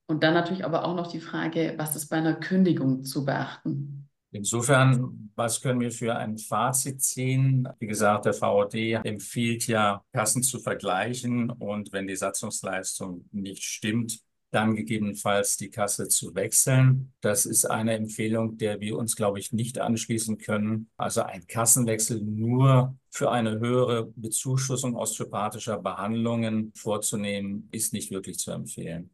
Und 0.08 0.24
dann 0.24 0.34
natürlich 0.34 0.66
aber 0.66 0.84
auch 0.84 0.96
noch 0.96 1.12
die 1.12 1.20
Frage, 1.20 1.76
was 1.78 1.96
ist 1.96 2.08
bei 2.08 2.18
einer 2.18 2.34
Kündigung 2.34 3.04
zu 3.04 3.24
beachten? 3.24 4.10
Insofern, 4.32 5.30
was 5.36 5.62
können 5.62 5.80
wir 5.80 5.92
für 5.92 6.16
ein 6.16 6.40
Fazit 6.40 7.04
ziehen? 7.04 7.70
Wie 7.78 7.86
gesagt, 7.86 8.26
der 8.26 8.34
VOD 8.34 8.74
empfiehlt 9.04 9.68
ja, 9.68 10.04
Kassen 10.12 10.42
zu 10.42 10.58
vergleichen 10.58 11.52
und 11.52 11.94
wenn 11.94 12.08
die 12.08 12.16
Satzungsleistung 12.16 13.26
nicht 13.32 13.62
stimmt, 13.62 14.20
dann 14.52 14.76
gegebenenfalls 14.76 15.58
die 15.58 15.70
Kasse 15.70 16.10
zu 16.10 16.36
wechseln. 16.36 17.14
Das 17.22 17.46
ist 17.46 17.66
eine 17.66 17.94
Empfehlung, 17.94 18.58
der 18.58 18.80
wir 18.82 18.98
uns, 18.98 19.16
glaube 19.16 19.40
ich, 19.40 19.54
nicht 19.54 19.80
anschließen 19.80 20.38
können. 20.38 20.90
Also 20.98 21.24
ein 21.24 21.48
Kassenwechsel 21.48 22.22
nur 22.22 22.96
für 23.10 23.32
eine 23.32 23.60
höhere 23.60 24.12
Bezuschussung 24.16 24.96
osteopathischer 24.96 25.80
Behandlungen 25.80 26.72
vorzunehmen, 26.76 27.70
ist 27.72 27.94
nicht 27.94 28.12
wirklich 28.12 28.38
zu 28.38 28.52
empfehlen. 28.52 29.10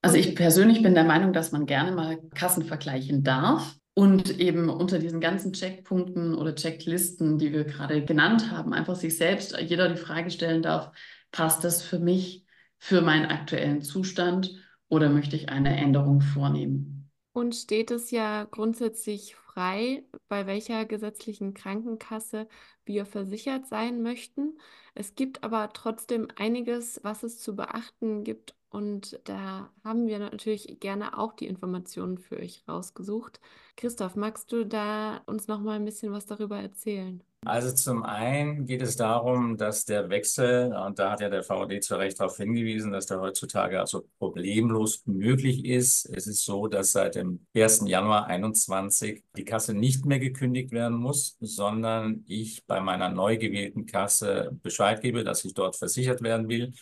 Also 0.00 0.16
ich 0.16 0.34
persönlich 0.34 0.82
bin 0.82 0.94
der 0.94 1.04
Meinung, 1.04 1.32
dass 1.32 1.52
man 1.52 1.66
gerne 1.66 1.92
mal 1.92 2.18
Kassen 2.34 2.64
vergleichen 2.64 3.22
darf. 3.22 3.76
Und 3.94 4.38
eben 4.38 4.68
unter 4.68 5.00
diesen 5.00 5.20
ganzen 5.20 5.52
Checkpunkten 5.52 6.36
oder 6.36 6.54
Checklisten, 6.54 7.36
die 7.36 7.52
wir 7.52 7.64
gerade 7.64 8.04
genannt 8.04 8.52
haben, 8.52 8.72
einfach 8.72 8.94
sich 8.94 9.16
selbst 9.16 9.58
jeder 9.58 9.88
die 9.88 10.00
Frage 10.00 10.30
stellen 10.30 10.62
darf, 10.62 10.92
passt 11.32 11.64
das 11.64 11.82
für 11.82 11.98
mich, 11.98 12.44
für 12.78 13.00
meinen 13.00 13.26
aktuellen 13.26 13.82
Zustand 13.82 14.54
oder 14.88 15.10
möchte 15.10 15.36
ich 15.36 15.48
eine 15.48 15.76
Änderung 15.76 16.20
vornehmen? 16.20 17.10
Und 17.32 17.54
steht 17.54 17.90
es 17.90 18.10
ja 18.10 18.44
grundsätzlich 18.44 19.36
frei, 19.36 20.04
bei 20.28 20.46
welcher 20.46 20.84
gesetzlichen 20.86 21.54
Krankenkasse 21.54 22.48
wir 22.84 23.06
versichert 23.06 23.66
sein 23.66 24.02
möchten. 24.02 24.58
Es 24.94 25.14
gibt 25.14 25.44
aber 25.44 25.72
trotzdem 25.72 26.28
einiges, 26.36 27.00
was 27.04 27.22
es 27.22 27.38
zu 27.40 27.54
beachten 27.54 28.24
gibt. 28.24 28.54
Und 28.70 29.20
da 29.24 29.72
haben 29.84 30.06
wir 30.08 30.18
natürlich 30.18 30.78
gerne 30.80 31.16
auch 31.18 31.32
die 31.32 31.46
Informationen 31.46 32.18
für 32.18 32.38
euch 32.38 32.64
rausgesucht. 32.68 33.40
Christoph, 33.76 34.16
magst 34.16 34.52
du 34.52 34.66
da 34.66 35.18
uns 35.26 35.46
noch 35.48 35.60
mal 35.60 35.76
ein 35.76 35.84
bisschen 35.84 36.12
was 36.12 36.26
darüber 36.26 36.58
erzählen? 36.58 37.22
Also 37.44 37.72
zum 37.72 38.02
einen 38.02 38.66
geht 38.66 38.82
es 38.82 38.96
darum, 38.96 39.56
dass 39.56 39.84
der 39.84 40.10
Wechsel, 40.10 40.74
und 40.74 40.98
da 40.98 41.12
hat 41.12 41.20
ja 41.20 41.30
der 41.30 41.44
VOD 41.44 41.82
zu 41.82 41.96
Recht 41.96 42.18
darauf 42.20 42.36
hingewiesen, 42.36 42.90
dass 42.90 43.06
der 43.06 43.20
heutzutage 43.20 43.80
also 43.80 44.08
problemlos 44.18 45.02
möglich 45.06 45.64
ist. 45.64 46.04
Es 46.06 46.26
ist 46.26 46.44
so, 46.44 46.66
dass 46.66 46.92
seit 46.92 47.14
dem 47.14 47.46
1. 47.54 47.84
Januar 47.86 48.26
2021 48.26 49.22
die 49.36 49.44
Kasse 49.44 49.72
nicht 49.72 50.04
mehr 50.04 50.18
gekündigt 50.18 50.72
werden 50.72 50.98
muss, 50.98 51.36
sondern 51.40 52.24
ich 52.26 52.66
bei 52.66 52.80
meiner 52.80 53.08
neu 53.08 53.38
gewählten 53.38 53.86
Kasse 53.86 54.50
Bescheid 54.62 55.00
gebe, 55.00 55.22
dass 55.22 55.44
ich 55.44 55.54
dort 55.54 55.76
versichert 55.76 56.22
werden 56.22 56.48
will. 56.48 56.72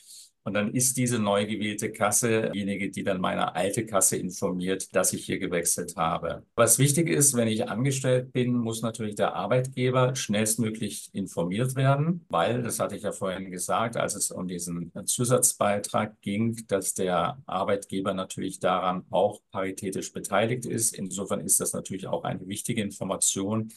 Und 0.47 0.55
dann 0.55 0.73
ist 0.73 0.97
diese 0.97 1.19
neu 1.19 1.45
gewählte 1.45 1.91
Kasse 1.91 2.53
diejenige, 2.53 2.88
die 2.88 3.03
dann 3.03 3.21
meine 3.21 3.57
alte 3.57 3.85
Kasse 3.85 4.17
informiert, 4.17 4.95
dass 4.95 5.12
ich 5.12 5.25
hier 5.25 5.41
gewechselt 5.41 5.97
habe. 5.97 6.45
Was 6.55 6.79
wichtig 6.79 7.09
ist, 7.09 7.35
wenn 7.35 7.49
ich 7.49 7.69
angestellt 7.69 8.33
bin, 8.33 8.55
muss 8.55 8.81
natürlich 8.81 9.17
der 9.17 9.35
Arbeitgeber 9.35 10.15
schnellstmöglich 10.15 11.11
informiert 11.12 11.75
werden, 11.75 12.25
weil, 12.29 12.62
das 12.62 12.79
hatte 12.79 12.95
ich 12.95 13.03
ja 13.03 13.11
vorhin 13.11 13.50
gesagt, 13.50 13.97
als 13.97 14.15
es 14.15 14.31
um 14.31 14.47
diesen 14.47 14.93
Zusatzbeitrag 15.05 16.21
ging, 16.21 16.65
dass 16.69 16.95
der 16.95 17.43
Arbeitgeber 17.47 18.15
natürlich 18.15 18.61
daran 18.61 19.05
auch 19.11 19.41
paritätisch 19.50 20.12
beteiligt 20.12 20.65
ist. 20.65 20.95
Insofern 20.95 21.41
ist 21.41 21.59
das 21.59 21.73
natürlich 21.73 22.07
auch 22.07 22.23
eine 22.23 22.47
wichtige 22.47 22.83
Information, 22.83 23.73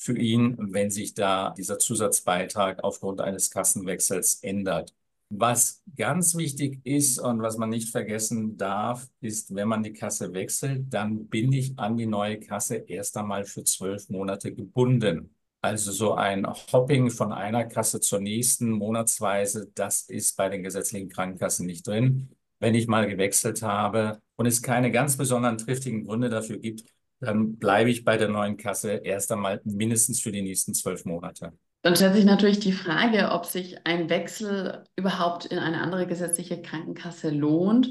für 0.00 0.16
ihn, 0.16 0.56
wenn 0.58 0.90
sich 0.90 1.14
da 1.14 1.50
dieser 1.58 1.78
Zusatzbeitrag 1.78 2.84
aufgrund 2.84 3.20
eines 3.20 3.50
Kassenwechsels 3.50 4.38
ändert. 4.42 4.94
Was 5.30 5.82
ganz 5.96 6.34
wichtig 6.36 6.80
ist 6.84 7.18
und 7.18 7.42
was 7.42 7.58
man 7.58 7.68
nicht 7.68 7.90
vergessen 7.90 8.56
darf, 8.56 9.06
ist, 9.20 9.54
wenn 9.54 9.68
man 9.68 9.82
die 9.82 9.92
Kasse 9.92 10.32
wechselt, 10.32 10.86
dann 10.88 11.26
bin 11.28 11.52
ich 11.52 11.78
an 11.78 11.98
die 11.98 12.06
neue 12.06 12.40
Kasse 12.40 12.76
erst 12.76 13.16
einmal 13.18 13.44
für 13.44 13.62
zwölf 13.64 14.08
Monate 14.08 14.54
gebunden. 14.54 15.34
Also 15.60 15.92
so 15.92 16.14
ein 16.14 16.46
Hopping 16.72 17.10
von 17.10 17.32
einer 17.32 17.64
Kasse 17.66 18.00
zur 18.00 18.20
nächsten 18.20 18.70
monatsweise, 18.70 19.70
das 19.74 20.02
ist 20.02 20.36
bei 20.36 20.48
den 20.48 20.62
gesetzlichen 20.62 21.10
Krankenkassen 21.10 21.66
nicht 21.66 21.86
drin. 21.86 22.30
Wenn 22.58 22.74
ich 22.74 22.86
mal 22.86 23.06
gewechselt 23.06 23.62
habe 23.62 24.22
und 24.36 24.46
es 24.46 24.62
keine 24.62 24.90
ganz 24.90 25.16
besonderen 25.16 25.58
triftigen 25.58 26.04
Gründe 26.06 26.30
dafür 26.30 26.58
gibt, 26.58 26.84
dann 27.20 27.56
bleibe 27.56 27.90
ich 27.90 28.04
bei 28.04 28.16
der 28.16 28.28
neuen 28.28 28.56
Kasse 28.56 28.92
erst 28.92 29.30
einmal 29.32 29.60
mindestens 29.64 30.20
für 30.20 30.32
die 30.32 30.42
nächsten 30.42 30.72
zwölf 30.74 31.04
Monate. 31.04 31.52
Dann 31.82 31.94
stellt 31.94 32.14
sich 32.14 32.24
natürlich 32.24 32.58
die 32.58 32.72
Frage, 32.72 33.30
ob 33.30 33.46
sich 33.46 33.86
ein 33.86 34.10
Wechsel 34.10 34.84
überhaupt 34.96 35.46
in 35.46 35.58
eine 35.58 35.80
andere 35.80 36.06
gesetzliche 36.06 36.60
Krankenkasse 36.60 37.30
lohnt. 37.30 37.88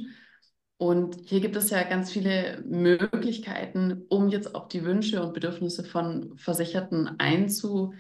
Und 0.78 1.18
hier 1.26 1.40
gibt 1.40 1.56
es 1.56 1.72
ja 1.72 1.82
ganz 1.84 2.12
viele 2.12 2.64
Möglichkeiten, 2.68 4.04
um 4.10 4.30
jetzt 4.30 4.54
auf 4.54 4.68
die 4.68 4.84
Wünsche 4.84 5.24
und 5.24 5.34
Bedürfnisse 5.34 5.84
von 5.84 6.38
Versicherten 6.38 7.20
einzugehen. 7.20 7.94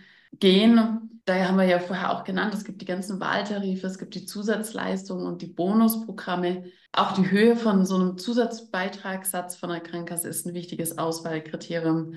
Daher 1.25 1.47
haben 1.47 1.57
wir 1.57 1.65
ja 1.65 1.79
vorher 1.79 2.11
auch 2.11 2.23
genannt, 2.23 2.53
es 2.53 2.63
gibt 2.63 2.81
die 2.81 2.85
ganzen 2.85 3.19
Wahltarife, 3.19 3.87
es 3.87 3.97
gibt 3.97 4.13
die 4.13 4.25
Zusatzleistungen 4.25 5.25
und 5.25 5.41
die 5.41 5.47
Bonusprogramme. 5.47 6.65
Auch 6.91 7.13
die 7.13 7.31
Höhe 7.31 7.55
von 7.55 7.85
so 7.85 7.95
einem 7.95 8.17
Zusatzbeitragssatz 8.17 9.55
von 9.55 9.69
der 9.69 9.79
Krankenkasse 9.79 10.27
ist 10.27 10.45
ein 10.45 10.53
wichtiges 10.53 10.97
Auswahlkriterium. 10.97 12.13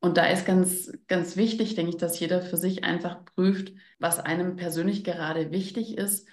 Und 0.00 0.16
da 0.16 0.26
ist 0.26 0.46
ganz, 0.46 0.92
ganz 1.08 1.36
wichtig, 1.36 1.74
denke 1.74 1.90
ich, 1.90 1.96
dass 1.96 2.20
jeder 2.20 2.40
für 2.40 2.56
sich 2.56 2.84
einfach 2.84 3.24
prüft, 3.24 3.72
was 3.98 4.20
einem 4.20 4.56
persönlich 4.56 5.02
gerade 5.02 5.50
wichtig 5.50 5.98
ist. 5.98 6.28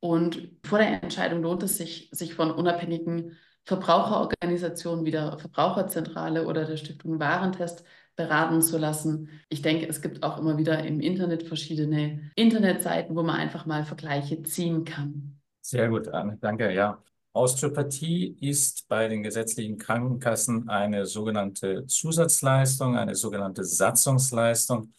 Und 0.00 0.50
vor 0.64 0.78
der 0.78 1.02
Entscheidung 1.02 1.42
lohnt 1.42 1.62
es 1.62 1.78
sich, 1.78 2.10
sich 2.12 2.34
von 2.34 2.50
unabhängigen 2.50 3.36
Verbraucherorganisationen 3.64 5.04
wie 5.04 5.10
der 5.10 5.38
Verbraucherzentrale 5.38 6.46
oder 6.46 6.64
der 6.66 6.76
Stiftung 6.76 7.18
Warentest 7.18 7.84
beraten 8.14 8.62
zu 8.62 8.78
lassen. 8.78 9.28
Ich 9.48 9.62
denke, 9.62 9.88
es 9.88 10.00
gibt 10.02 10.22
auch 10.22 10.38
immer 10.38 10.58
wieder 10.58 10.84
im 10.84 11.00
Internet 11.00 11.42
verschiedene 11.42 12.30
Internetseiten, 12.34 13.16
wo 13.16 13.22
man 13.22 13.36
einfach 13.36 13.66
mal 13.66 13.84
Vergleiche 13.84 14.42
ziehen 14.42 14.84
kann. 14.84 15.40
Sehr 15.62 15.88
gut, 15.88 16.08
Anne. 16.08 16.38
Danke, 16.40 16.72
ja. 16.72 17.02
Osteopathie 17.36 18.36
ist 18.40 18.88
bei 18.88 19.08
den 19.08 19.22
gesetzlichen 19.22 19.78
Krankenkassen 19.78 20.68
eine 20.68 21.06
sogenannte 21.06 21.86
Zusatzleistung, 21.86 22.96
eine 22.96 23.14
sogenannte 23.14 23.64
Satzungsleistung. 23.64 24.94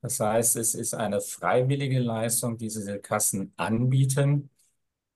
Das 0.00 0.20
heißt, 0.20 0.56
es 0.56 0.74
ist 0.74 0.94
eine 0.94 1.20
freiwillige 1.20 1.98
Leistung, 1.98 2.56
die 2.56 2.68
diese 2.68 3.00
Kassen 3.00 3.52
anbieten. 3.56 4.50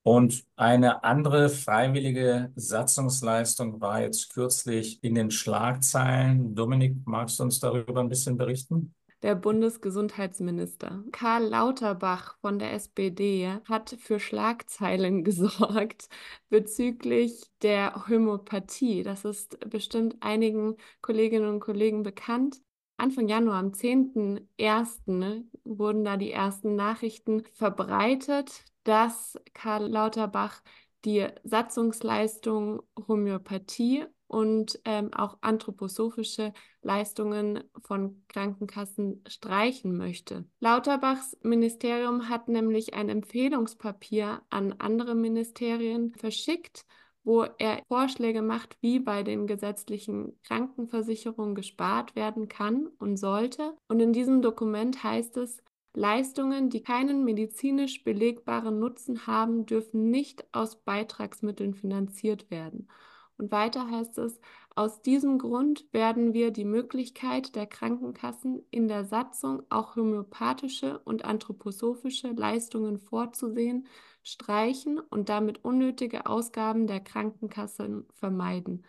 Und 0.02 0.44
eine 0.56 1.04
andere 1.04 1.48
freiwillige 1.48 2.52
Satzungsleistung 2.56 3.80
war 3.80 4.02
jetzt 4.02 4.30
kürzlich 4.34 5.02
in 5.02 5.14
den 5.14 5.30
Schlagzeilen. 5.30 6.54
Dominik, 6.54 6.96
magst 7.06 7.38
du 7.38 7.44
uns 7.44 7.60
darüber 7.60 8.00
ein 8.00 8.10
bisschen 8.10 8.36
berichten? 8.36 8.94
Der 9.24 9.34
Bundesgesundheitsminister. 9.34 11.02
Karl 11.10 11.44
Lauterbach 11.44 12.36
von 12.42 12.58
der 12.58 12.74
SPD 12.74 13.58
hat 13.66 13.96
für 13.98 14.20
Schlagzeilen 14.20 15.24
gesorgt 15.24 16.10
bezüglich 16.50 17.50
der 17.62 18.06
Homöopathie. 18.06 19.02
Das 19.02 19.24
ist 19.24 19.58
bestimmt 19.70 20.16
einigen 20.20 20.76
Kolleginnen 21.00 21.48
und 21.48 21.60
Kollegen 21.60 22.02
bekannt. 22.02 22.60
Anfang 22.98 23.26
Januar, 23.26 23.60
am 23.60 23.68
10.01., 23.68 24.98
ne, 25.06 25.44
wurden 25.64 26.04
da 26.04 26.18
die 26.18 26.30
ersten 26.30 26.76
Nachrichten 26.76 27.44
verbreitet, 27.54 28.66
dass 28.84 29.38
Karl 29.54 29.86
Lauterbach 29.88 30.60
die 31.06 31.26
Satzungsleistung 31.44 32.82
Homöopathie 33.08 34.04
und 34.34 34.80
ähm, 34.84 35.14
auch 35.14 35.38
anthroposophische 35.42 36.52
Leistungen 36.82 37.62
von 37.84 38.24
Krankenkassen 38.26 39.22
streichen 39.28 39.96
möchte. 39.96 40.44
Lauterbachs 40.58 41.36
Ministerium 41.42 42.28
hat 42.28 42.48
nämlich 42.48 42.94
ein 42.94 43.08
Empfehlungspapier 43.08 44.42
an 44.50 44.74
andere 44.78 45.14
Ministerien 45.14 46.12
verschickt, 46.16 46.84
wo 47.22 47.44
er 47.58 47.80
Vorschläge 47.86 48.42
macht, 48.42 48.76
wie 48.80 48.98
bei 48.98 49.22
den 49.22 49.46
gesetzlichen 49.46 50.36
Krankenversicherungen 50.42 51.54
gespart 51.54 52.16
werden 52.16 52.48
kann 52.48 52.88
und 52.98 53.16
sollte. 53.16 53.76
Und 53.86 54.00
in 54.00 54.12
diesem 54.12 54.42
Dokument 54.42 55.04
heißt 55.04 55.36
es, 55.36 55.62
Leistungen, 55.92 56.70
die 56.70 56.82
keinen 56.82 57.22
medizinisch 57.22 58.02
belegbaren 58.02 58.80
Nutzen 58.80 59.28
haben, 59.28 59.64
dürfen 59.64 60.10
nicht 60.10 60.44
aus 60.50 60.74
Beitragsmitteln 60.82 61.74
finanziert 61.74 62.50
werden. 62.50 62.88
Und 63.36 63.50
weiter 63.50 63.90
heißt 63.90 64.18
es, 64.18 64.40
aus 64.76 65.02
diesem 65.02 65.38
Grund 65.38 65.86
werden 65.92 66.32
wir 66.34 66.50
die 66.50 66.64
Möglichkeit 66.64 67.54
der 67.56 67.66
Krankenkassen 67.66 68.62
in 68.70 68.88
der 68.88 69.04
Satzung 69.04 69.62
auch 69.70 69.96
homöopathische 69.96 70.98
und 71.00 71.24
anthroposophische 71.24 72.28
Leistungen 72.28 72.98
vorzusehen, 72.98 73.86
streichen 74.22 74.98
und 74.98 75.28
damit 75.28 75.64
unnötige 75.64 76.26
Ausgaben 76.26 76.86
der 76.86 77.00
Krankenkassen 77.00 78.06
vermeiden. 78.14 78.84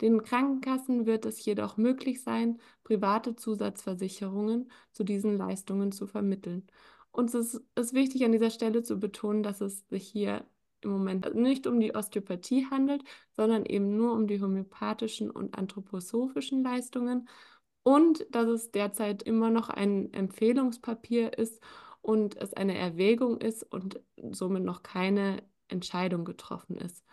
Den 0.00 0.22
Krankenkassen 0.22 1.06
wird 1.06 1.24
es 1.24 1.42
jedoch 1.44 1.76
möglich 1.78 2.22
sein, 2.22 2.60
private 2.84 3.34
Zusatzversicherungen 3.34 4.70
zu 4.92 5.04
diesen 5.04 5.36
Leistungen 5.38 5.90
zu 5.90 6.06
vermitteln. 6.06 6.66
Uns 7.12 7.34
ist, 7.34 7.62
ist 7.74 7.94
wichtig 7.94 8.24
an 8.24 8.32
dieser 8.32 8.50
Stelle 8.50 8.82
zu 8.82 8.98
betonen, 8.98 9.42
dass 9.42 9.62
es 9.62 9.88
sich 9.88 10.06
hier 10.06 10.44
im 10.86 10.92
Moment 10.92 11.34
nicht 11.34 11.66
um 11.66 11.80
die 11.80 11.94
Osteopathie 11.94 12.66
handelt, 12.70 13.02
sondern 13.32 13.66
eben 13.66 13.96
nur 13.96 14.12
um 14.14 14.26
die 14.28 14.40
homöopathischen 14.40 15.30
und 15.30 15.56
anthroposophischen 15.58 16.62
Leistungen. 16.64 17.28
und 17.84 18.26
dass 18.30 18.48
es 18.48 18.70
derzeit 18.72 19.22
immer 19.22 19.50
noch 19.50 19.68
ein 19.70 20.12
Empfehlungspapier 20.12 21.38
ist 21.38 21.62
und 22.02 22.36
es 22.36 22.54
eine 22.54 22.76
Erwägung 22.78 23.40
ist 23.40 23.62
und 23.64 24.00
somit 24.32 24.64
noch 24.64 24.82
keine 24.82 25.42
Entscheidung 25.68 26.24
getroffen 26.24 26.76
ist. 26.78 27.04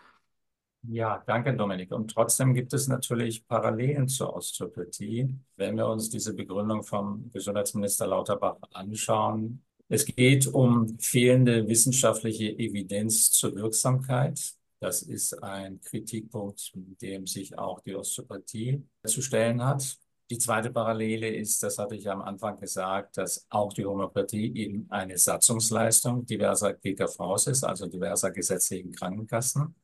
Ja, 0.86 1.24
danke, 1.25 1.56
Dominik. 1.56 1.92
Und 1.94 2.12
trotzdem 2.13 2.53
gibt 2.53 2.74
es 2.74 2.88
natürlich 2.89 3.48
Parallelen 3.48 4.08
zur 4.10 4.36
Osteopathie. 4.36 5.34
Wenn 5.56 5.77
wir 5.77 5.88
uns 5.88 6.10
diese 6.10 6.34
Begründung 6.34 6.84
vom 6.84 7.32
Gesundheitsminister 7.32 8.06
Lauterbach 8.06 8.58
anschauen, 8.74 9.63
es 9.89 10.05
geht 10.05 10.47
um 10.47 10.97
fehlende 10.99 11.67
wissenschaftliche 11.67 12.49
Evidenz 12.49 13.31
zur 13.31 13.55
Wirksamkeit. 13.55 14.55
Das 14.79 15.01
ist 15.01 15.41
ein 15.43 15.79
Kritikpunkt, 15.81 16.71
mit 16.75 17.01
dem 17.01 17.25
sich 17.27 17.57
auch 17.57 17.79
die 17.81 17.95
Osteopathie 17.95 18.83
zu 19.05 19.21
stellen 19.21 19.63
hat. 19.63 19.97
Die 20.29 20.37
zweite 20.37 20.71
Parallele 20.71 21.29
ist, 21.29 21.61
das 21.63 21.77
hatte 21.77 21.95
ich 21.95 22.09
am 22.09 22.21
Anfang 22.21 22.59
gesagt, 22.59 23.17
dass 23.17 23.45
auch 23.49 23.71
die 23.73 23.85
Homöopathie 23.85 24.53
eben 24.55 24.87
eine 24.89 25.17
Satzungsleistung 25.17 26.25
diverser 26.25 26.73
GKVs 26.73 27.47
ist, 27.47 27.63
also 27.63 27.87
diverser 27.87 28.31
gesetzlichen 28.31 28.93
Krankenkassen. 28.93 29.75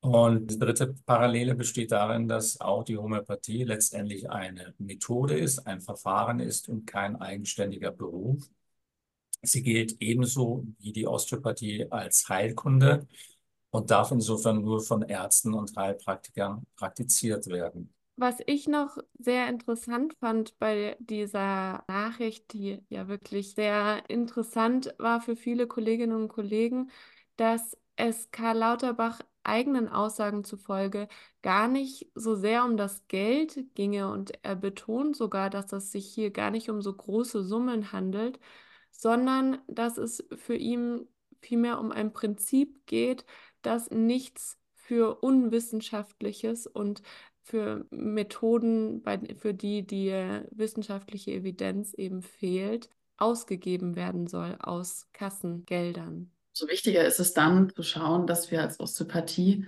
Und 0.00 0.50
die 0.50 0.58
dritte 0.58 0.94
Parallele 1.06 1.54
besteht 1.54 1.92
darin, 1.92 2.26
dass 2.26 2.60
auch 2.60 2.82
die 2.82 2.96
Homöopathie 2.98 3.64
letztendlich 3.64 4.28
eine 4.28 4.74
Methode 4.78 5.38
ist, 5.38 5.60
ein 5.66 5.80
Verfahren 5.80 6.40
ist 6.40 6.68
und 6.68 6.86
kein 6.86 7.16
eigenständiger 7.16 7.92
Beruf. 7.92 8.50
Sie 9.42 9.62
gilt 9.62 9.96
ebenso 10.00 10.64
wie 10.78 10.92
die 10.92 11.06
Osteopathie 11.06 11.90
als 11.90 12.28
Heilkunde 12.28 13.06
und 13.70 13.90
darf 13.90 14.12
insofern 14.12 14.62
nur 14.62 14.80
von 14.80 15.02
Ärzten 15.02 15.54
und 15.54 15.76
Heilpraktikern 15.76 16.64
praktiziert 16.76 17.46
werden. 17.48 17.92
Was 18.16 18.36
ich 18.46 18.68
noch 18.68 18.98
sehr 19.18 19.48
interessant 19.48 20.14
fand 20.20 20.58
bei 20.58 20.96
dieser 21.00 21.82
Nachricht, 21.88 22.52
die 22.52 22.84
ja 22.88 23.08
wirklich 23.08 23.54
sehr 23.54 24.08
interessant 24.08 24.94
war 24.98 25.20
für 25.20 25.34
viele 25.34 25.66
Kolleginnen 25.66 26.14
und 26.14 26.28
Kollegen, 26.28 26.90
dass 27.36 27.76
es 27.96 28.30
Karl 28.30 28.58
Lauterbach 28.58 29.20
eigenen 29.44 29.88
Aussagen 29.88 30.44
zufolge 30.44 31.08
gar 31.42 31.66
nicht 31.68 32.10
so 32.14 32.34
sehr 32.36 32.64
um 32.64 32.76
das 32.76 33.06
Geld 33.08 33.74
ginge 33.74 34.08
und 34.10 34.32
er 34.44 34.56
betont 34.56 35.16
sogar, 35.16 35.50
dass 35.50 35.72
es 35.72 35.90
sich 35.90 36.06
hier 36.06 36.30
gar 36.30 36.50
nicht 36.50 36.70
um 36.70 36.80
so 36.80 36.92
große 36.94 37.42
Summen 37.42 37.92
handelt, 37.92 38.38
sondern 38.92 39.58
dass 39.66 39.98
es 39.98 40.24
für 40.36 40.54
ihn 40.54 41.08
vielmehr 41.40 41.80
um 41.80 41.90
ein 41.90 42.12
Prinzip 42.12 42.86
geht, 42.86 43.24
dass 43.62 43.90
nichts 43.90 44.58
für 44.74 45.22
Unwissenschaftliches 45.22 46.66
und 46.66 47.02
für 47.42 47.86
Methoden, 47.90 49.02
bei, 49.02 49.18
für 49.38 49.52
die 49.52 49.84
die 49.86 50.12
wissenschaftliche 50.50 51.32
Evidenz 51.32 51.92
eben 51.94 52.22
fehlt, 52.22 52.88
ausgegeben 53.16 53.96
werden 53.96 54.26
soll 54.26 54.56
aus 54.60 55.08
Kassengeldern. 55.12 56.30
So 56.52 56.68
wichtiger 56.68 57.04
ist 57.04 57.20
es 57.20 57.34
dann 57.34 57.70
zu 57.70 57.82
schauen, 57.82 58.26
dass 58.26 58.50
wir 58.50 58.60
als 58.60 58.78
Osteopathie 58.78 59.66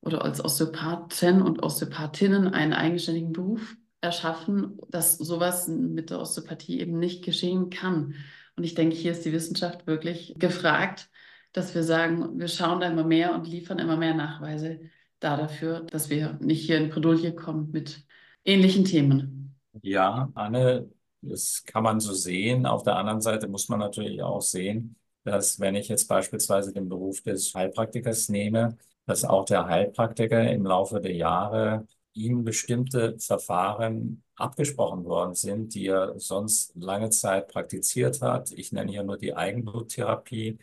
oder 0.00 0.24
als 0.24 0.44
Osteopathen 0.44 1.42
und 1.42 1.62
Osteopathinnen 1.62 2.48
einen 2.48 2.72
eigenständigen 2.72 3.32
Beruf 3.32 3.76
erschaffen, 4.00 4.78
dass 4.88 5.16
sowas 5.16 5.68
mit 5.68 6.10
der 6.10 6.20
Osteopathie 6.20 6.80
eben 6.80 6.98
nicht 6.98 7.24
geschehen 7.24 7.70
kann. 7.70 8.14
Und 8.56 8.64
ich 8.64 8.74
denke, 8.74 8.96
hier 8.96 9.12
ist 9.12 9.24
die 9.24 9.32
Wissenschaft 9.32 9.86
wirklich 9.86 10.34
gefragt, 10.38 11.10
dass 11.52 11.74
wir 11.74 11.82
sagen, 11.82 12.38
wir 12.38 12.48
schauen 12.48 12.80
da 12.80 12.88
immer 12.88 13.04
mehr 13.04 13.34
und 13.34 13.46
liefern 13.46 13.78
immer 13.78 13.96
mehr 13.96 14.14
Nachweise 14.14 14.80
da 15.20 15.36
dafür, 15.36 15.80
dass 15.80 16.10
wir 16.10 16.38
nicht 16.40 16.66
hier 16.66 16.78
in 16.78 16.90
Bredouille 16.90 17.34
kommen 17.34 17.70
mit 17.70 18.04
ähnlichen 18.44 18.84
Themen. 18.84 19.56
Ja, 19.82 20.30
Anne, 20.34 20.90
das 21.22 21.64
kann 21.64 21.82
man 21.82 22.00
so 22.00 22.12
sehen. 22.12 22.66
Auf 22.66 22.82
der 22.82 22.96
anderen 22.96 23.20
Seite 23.20 23.48
muss 23.48 23.68
man 23.68 23.78
natürlich 23.78 24.22
auch 24.22 24.42
sehen, 24.42 24.96
dass 25.24 25.58
wenn 25.60 25.74
ich 25.74 25.88
jetzt 25.88 26.06
beispielsweise 26.08 26.72
den 26.72 26.88
Beruf 26.88 27.22
des 27.22 27.54
Heilpraktikers 27.54 28.28
nehme, 28.28 28.76
dass 29.06 29.24
auch 29.24 29.44
der 29.44 29.66
Heilpraktiker 29.66 30.50
im 30.50 30.64
Laufe 30.66 31.00
der 31.00 31.14
Jahre 31.14 31.86
ihm 32.16 32.44
bestimmte 32.44 33.18
Verfahren 33.18 34.22
abgesprochen 34.36 35.04
worden 35.04 35.34
sind, 35.34 35.74
die 35.74 35.86
er 35.86 36.18
sonst 36.18 36.72
lange 36.76 37.10
Zeit 37.10 37.48
praktiziert 37.48 38.22
hat. 38.22 38.52
Ich 38.52 38.72
nenne 38.72 38.90
hier 38.90 39.02
nur 39.04 39.18
die 39.18 39.34
Eigenbluttherapie. 39.34 40.58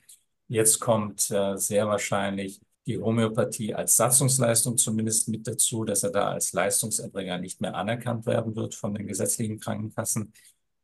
Jetzt 0.47 0.79
kommt 0.79 1.29
äh, 1.31 1.57
sehr 1.57 1.87
wahrscheinlich 1.87 2.61
die 2.85 2.99
Homöopathie 2.99 3.73
als 3.73 3.95
Satzungsleistung 3.95 4.77
zumindest 4.77 5.29
mit 5.29 5.47
dazu, 5.47 5.85
dass 5.85 6.03
er 6.03 6.11
da 6.11 6.31
als 6.31 6.53
Leistungserbringer 6.53 7.37
nicht 7.37 7.61
mehr 7.61 7.75
anerkannt 7.75 8.25
werden 8.25 8.55
wird 8.55 8.75
von 8.75 8.93
den 8.93 9.07
gesetzlichen 9.07 9.59
Krankenkassen. 9.59 10.33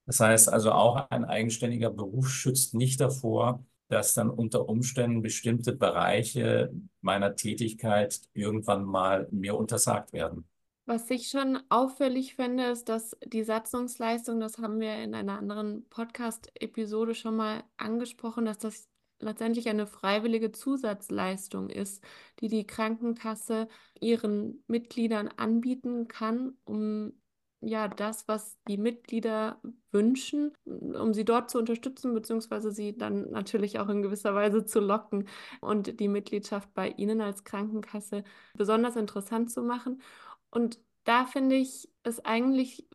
Das 0.05 0.19
heißt 0.19 0.49
also, 0.49 0.71
auch 0.71 1.09
ein 1.09 1.25
eigenständiger 1.25 1.89
Beruf 1.91 2.29
schützt 2.29 2.73
nicht 2.73 2.99
davor, 3.01 3.63
dass 3.89 4.13
dann 4.13 4.29
unter 4.29 4.69
Umständen 4.69 5.21
bestimmte 5.21 5.73
Bereiche 5.73 6.71
meiner 7.01 7.35
Tätigkeit 7.35 8.21
irgendwann 8.33 8.85
mal 8.85 9.27
mir 9.31 9.55
untersagt 9.55 10.13
werden. 10.13 10.45
Was 10.89 11.07
ich 11.11 11.27
schon 11.29 11.59
auffällig 11.69 12.33
finde, 12.33 12.63
ist, 12.63 12.89
dass 12.89 13.15
die 13.23 13.43
Satzungsleistung, 13.43 14.39
das 14.39 14.57
haben 14.57 14.79
wir 14.79 14.95
in 14.95 15.13
einer 15.13 15.37
anderen 15.37 15.87
Podcast-Episode 15.89 17.13
schon 17.13 17.35
mal 17.35 17.63
angesprochen, 17.77 18.45
dass 18.45 18.57
das 18.57 18.89
letztendlich 19.19 19.69
eine 19.69 19.85
freiwillige 19.85 20.51
Zusatzleistung 20.51 21.69
ist, 21.69 22.03
die 22.39 22.47
die 22.47 22.65
Krankenkasse 22.65 23.67
ihren 24.01 24.63
Mitgliedern 24.65 25.27
anbieten 25.37 26.07
kann, 26.07 26.57
um 26.65 27.13
ja 27.61 27.87
das, 27.87 28.27
was 28.27 28.57
die 28.67 28.77
Mitglieder 28.77 29.61
wünschen, 29.91 30.53
um 30.65 31.13
sie 31.13 31.25
dort 31.25 31.51
zu 31.51 31.59
unterstützen, 31.59 32.13
beziehungsweise 32.13 32.71
sie 32.71 32.97
dann 32.97 33.29
natürlich 33.29 33.79
auch 33.79 33.89
in 33.89 34.01
gewisser 34.01 34.33
Weise 34.33 34.65
zu 34.65 34.79
locken 34.79 35.27
und 35.61 35.99
die 35.99 36.07
Mitgliedschaft 36.07 36.73
bei 36.73 36.89
Ihnen 36.89 37.21
als 37.21 37.43
Krankenkasse 37.43 38.23
besonders 38.55 38.95
interessant 38.95 39.51
zu 39.51 39.61
machen. 39.61 40.01
Und 40.51 40.79
da 41.03 41.25
finde 41.25 41.55
ich 41.55 41.89
es 42.03 42.19
eigentlich 42.23 42.87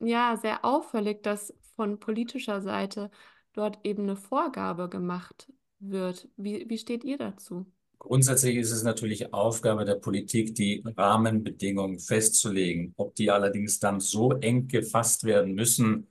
ja 0.00 0.36
sehr 0.36 0.64
auffällig, 0.64 1.22
dass 1.22 1.54
von 1.76 1.98
politischer 1.98 2.60
Seite 2.60 3.10
dort 3.52 3.78
eben 3.84 4.04
eine 4.04 4.16
Vorgabe 4.16 4.88
gemacht 4.88 5.52
wird. 5.78 6.28
Wie, 6.36 6.68
wie 6.68 6.78
steht 6.78 7.04
ihr 7.04 7.18
dazu? 7.18 7.66
Grundsätzlich 7.98 8.56
ist 8.56 8.70
es 8.70 8.84
natürlich 8.84 9.32
Aufgabe 9.32 9.84
der 9.84 9.96
Politik, 9.96 10.54
die 10.54 10.84
Rahmenbedingungen 10.96 11.98
festzulegen. 11.98 12.94
Ob 12.96 13.14
die 13.16 13.30
allerdings 13.30 13.80
dann 13.80 13.98
so 13.98 14.32
eng 14.32 14.68
gefasst 14.68 15.24
werden 15.24 15.54
müssen, 15.54 16.06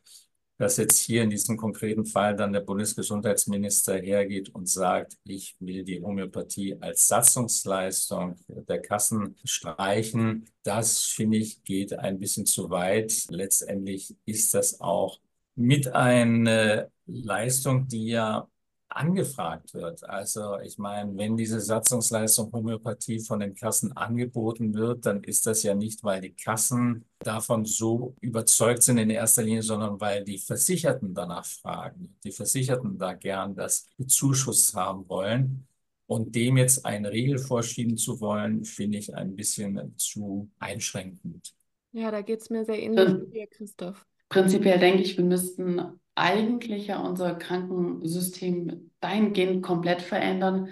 dass 0.57 0.77
jetzt 0.77 0.99
hier 0.99 1.23
in 1.23 1.29
diesem 1.29 1.55
konkreten 1.55 2.05
Fall 2.05 2.35
dann 2.35 2.53
der 2.53 2.61
Bundesgesundheitsminister 2.61 3.97
hergeht 3.97 4.49
und 4.49 4.67
sagt, 4.67 5.17
ich 5.23 5.55
will 5.59 5.83
die 5.83 6.01
Homöopathie 6.01 6.77
als 6.79 7.07
Satzungsleistung 7.07 8.35
der 8.47 8.81
Kassen 8.81 9.35
streichen, 9.43 10.49
das 10.63 11.03
finde 11.03 11.37
ich 11.37 11.63
geht 11.63 11.93
ein 11.93 12.19
bisschen 12.19 12.45
zu 12.45 12.69
weit. 12.69 13.27
Letztendlich 13.29 14.15
ist 14.25 14.53
das 14.53 14.81
auch 14.81 15.19
mit 15.55 15.87
einer 15.87 16.89
Leistung, 17.05 17.87
die 17.87 18.07
ja 18.07 18.47
angefragt 18.97 19.73
wird. 19.73 20.03
Also 20.03 20.59
ich 20.59 20.77
meine, 20.77 21.15
wenn 21.17 21.37
diese 21.37 21.61
Satzungsleistung 21.61 22.51
Homöopathie 22.51 23.19
von 23.19 23.39
den 23.39 23.53
Kassen 23.53 23.95
angeboten 23.95 24.73
wird, 24.73 25.05
dann 25.05 25.23
ist 25.23 25.45
das 25.45 25.63
ja 25.63 25.75
nicht, 25.75 26.03
weil 26.03 26.21
die 26.21 26.33
Kassen 26.33 27.05
davon 27.19 27.65
so 27.65 28.15
überzeugt 28.21 28.83
sind 28.83 28.97
in 28.97 29.09
erster 29.09 29.43
Linie, 29.43 29.61
sondern 29.61 30.01
weil 30.01 30.23
die 30.23 30.39
Versicherten 30.39 31.13
danach 31.13 31.45
fragen. 31.45 32.17
Die 32.23 32.31
Versicherten 32.31 32.97
da 32.97 33.13
gern 33.13 33.55
das 33.55 33.85
Zuschuss 34.07 34.73
haben 34.73 35.07
wollen. 35.07 35.67
Und 36.07 36.35
dem 36.35 36.55
jetzt 36.55 36.85
einen 36.85 37.05
Riegel 37.05 37.37
vorschieben 37.37 37.97
zu 37.97 38.21
wollen, 38.21 38.63
finde 38.63 38.97
ich 38.97 39.13
ein 39.13 39.35
bisschen 39.35 39.93
zu 39.97 40.49
einschränkend. 40.57 41.53
Ja, 41.91 42.11
da 42.11 42.21
geht 42.21 42.41
es 42.41 42.49
mir 42.49 42.63
sehr 42.63 42.81
ähnlich 42.81 43.31
wie 43.31 43.45
Christoph. 43.47 44.05
Prinzipiell 44.29 44.79
denke 44.79 45.03
ich, 45.03 45.17
wir 45.17 45.25
müssten 45.25 45.99
eigentlich 46.17 46.87
ja 46.87 46.99
unser 46.99 47.35
Krankensystem 47.35 48.91
dahingehend 48.99 49.63
komplett 49.63 50.01
verändern 50.01 50.69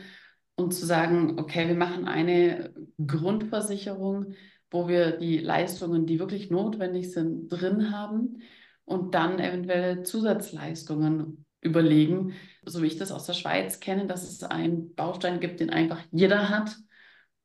und 0.56 0.74
zu 0.74 0.86
sagen, 0.86 1.40
okay, 1.40 1.68
wir 1.68 1.76
machen 1.76 2.08
eine 2.08 2.74
Grundversicherung, 3.06 4.34
wo 4.72 4.88
wir 4.88 5.18
die 5.18 5.38
Leistungen, 5.38 6.08
die 6.08 6.20
wirklich 6.20 6.50
notwendig 6.50 7.12
sind, 7.12 7.50
drin 7.50 7.92
haben 7.92 8.42
und 8.86 9.14
dann 9.14 9.40
eventuell 9.40 10.04
Zusatzleistungen 10.04 11.46
überlegen, 11.62 12.34
so 12.66 12.82
wie 12.82 12.88
ich 12.88 12.98
das 12.98 13.12
aus 13.12 13.26
der 13.26 13.34
Schweiz 13.34 13.80
kenne, 13.80 14.08
dass 14.08 14.24
es 14.24 14.44
einen 14.44 14.96
Baustein 14.96 15.40
gibt, 15.40 15.60
den 15.60 15.70
einfach 15.70 16.02
jeder 16.12 16.50
hat 16.50 16.76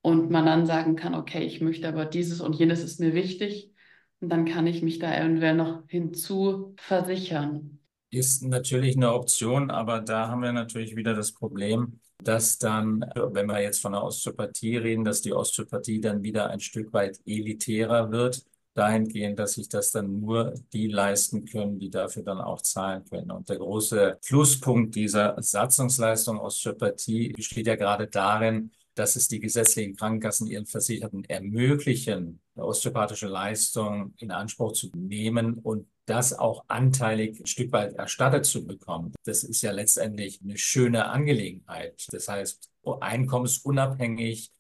und 0.02 0.30
man 0.30 0.46
dann 0.46 0.64
sagen 0.64 0.96
kann, 0.96 1.14
okay, 1.14 1.44
ich 1.44 1.60
möchte 1.60 1.86
aber 1.88 2.06
dieses 2.06 2.40
und 2.40 2.54
jenes 2.54 2.82
ist 2.82 3.00
mir 3.00 3.12
wichtig 3.12 3.74
und 4.20 4.30
dann 4.30 4.46
kann 4.46 4.66
ich 4.66 4.82
mich 4.82 4.98
da 4.98 5.14
eventuell 5.14 5.54
noch 5.54 5.82
hinzu 5.86 6.74
versichern 6.78 7.79
ist 8.10 8.42
natürlich 8.42 8.96
eine 8.96 9.12
Option, 9.12 9.70
aber 9.70 10.00
da 10.00 10.28
haben 10.28 10.42
wir 10.42 10.52
natürlich 10.52 10.96
wieder 10.96 11.14
das 11.14 11.32
Problem, 11.32 12.00
dass 12.22 12.58
dann, 12.58 13.00
wenn 13.14 13.46
wir 13.46 13.62
jetzt 13.62 13.80
von 13.80 13.92
der 13.92 14.02
Osteopathie 14.02 14.76
reden, 14.76 15.04
dass 15.04 15.22
die 15.22 15.32
Osteopathie 15.32 16.00
dann 16.00 16.22
wieder 16.22 16.50
ein 16.50 16.60
Stück 16.60 16.92
weit 16.92 17.18
elitärer 17.24 18.10
wird, 18.10 18.44
dahingehend, 18.74 19.38
dass 19.38 19.54
sich 19.54 19.68
das 19.68 19.90
dann 19.90 20.20
nur 20.20 20.54
die 20.72 20.88
leisten 20.88 21.44
können, 21.44 21.78
die 21.78 21.90
dafür 21.90 22.22
dann 22.22 22.40
auch 22.40 22.62
zahlen 22.62 23.04
können. 23.04 23.30
Und 23.30 23.48
der 23.48 23.58
große 23.58 24.18
Pluspunkt 24.24 24.94
dieser 24.94 25.40
Satzungsleistung 25.40 26.38
Osteopathie 26.38 27.32
besteht 27.32 27.66
ja 27.66 27.76
gerade 27.76 28.06
darin, 28.06 28.70
dass 28.94 29.16
es 29.16 29.28
die 29.28 29.40
gesetzlichen 29.40 29.96
Krankenkassen 29.96 30.46
ihren 30.46 30.66
Versicherten 30.66 31.24
ermöglichen, 31.24 32.40
osteopathische 32.56 33.28
Leistung 33.28 34.14
in 34.18 34.30
Anspruch 34.30 34.72
zu 34.72 34.90
nehmen 34.94 35.54
und 35.54 35.86
das 36.10 36.36
auch 36.36 36.64
anteilig 36.66 37.40
ein 37.40 37.46
Stück 37.46 37.70
weit 37.70 37.94
erstattet 37.94 38.44
zu 38.44 38.66
bekommen. 38.66 39.12
Das 39.24 39.44
ist 39.44 39.62
ja 39.62 39.70
letztendlich 39.70 40.40
eine 40.42 40.58
schöne 40.58 41.06
Angelegenheit. 41.06 42.04
Das 42.10 42.28
heißt, 42.28 42.68
einkommensunabhängig 43.00 44.50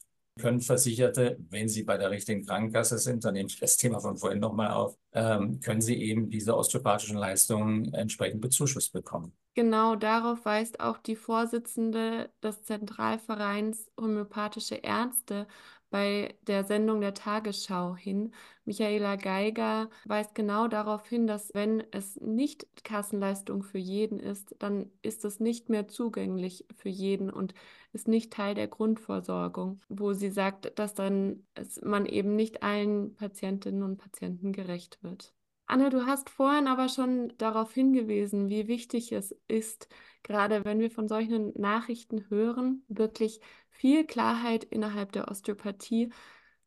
können 0.40 0.60
Versicherte, 0.60 1.36
wenn 1.50 1.68
sie 1.68 1.82
bei 1.82 1.98
der 1.98 2.10
richtigen 2.10 2.46
Krankenkasse 2.46 2.98
sind, 2.98 3.24
dann 3.24 3.34
nehme 3.34 3.48
ich 3.48 3.58
das 3.58 3.76
Thema 3.76 4.00
von 4.00 4.16
vorhin 4.16 4.38
nochmal 4.38 4.70
auf, 4.70 4.96
ähm, 5.12 5.60
können 5.60 5.80
sie 5.80 6.00
eben 6.00 6.30
diese 6.30 6.56
osteopathischen 6.56 7.16
Leistungen 7.16 7.92
entsprechend 7.92 8.40
bezuschusst 8.40 8.92
bekommen. 8.92 9.32
Genau 9.54 9.96
darauf 9.96 10.44
weist 10.44 10.78
auch 10.78 10.98
die 10.98 11.16
Vorsitzende 11.16 12.30
des 12.42 12.62
Zentralvereins 12.62 13.90
Homöopathische 14.00 14.76
Ärzte 14.76 15.48
bei 15.90 16.34
der 16.46 16.64
Sendung 16.64 17.00
der 17.00 17.14
Tagesschau 17.14 17.96
hin. 17.96 18.32
Michaela 18.64 19.16
Geiger 19.16 19.90
weist 20.04 20.34
genau 20.34 20.68
darauf 20.68 21.06
hin, 21.06 21.26
dass 21.26 21.52
wenn 21.54 21.82
es 21.90 22.16
nicht 22.20 22.66
Kassenleistung 22.84 23.62
für 23.62 23.78
jeden 23.78 24.20
ist, 24.20 24.54
dann 24.60 24.90
ist 25.02 25.24
es 25.24 25.40
nicht 25.40 25.68
mehr 25.68 25.88
zugänglich 25.88 26.66
für 26.76 26.88
jeden 26.88 27.30
und 27.30 27.54
ist 27.92 28.08
nicht 28.08 28.32
Teil 28.32 28.54
der 28.54 28.68
Grundversorgung, 28.68 29.80
wo 29.88 30.12
sie 30.12 30.30
sagt, 30.30 30.78
dass 30.78 30.94
dann 30.94 31.44
man 31.82 32.06
eben 32.06 32.36
nicht 32.36 32.62
allen 32.62 33.14
Patientinnen 33.14 33.82
und 33.82 33.98
Patienten 33.98 34.52
gerecht 34.52 35.02
wird. 35.02 35.34
Anne, 35.70 35.88
du 35.88 36.04
hast 36.04 36.30
vorhin 36.30 36.66
aber 36.66 36.88
schon 36.88 37.32
darauf 37.38 37.72
hingewiesen, 37.72 38.48
wie 38.48 38.66
wichtig 38.66 39.12
es 39.12 39.36
ist, 39.46 39.88
gerade 40.24 40.64
wenn 40.64 40.80
wir 40.80 40.90
von 40.90 41.06
solchen 41.06 41.52
Nachrichten 41.56 42.28
hören, 42.28 42.82
wirklich 42.88 43.40
viel 43.70 44.04
Klarheit 44.04 44.64
innerhalb 44.64 45.12
der 45.12 45.28
Osteopathie 45.30 46.10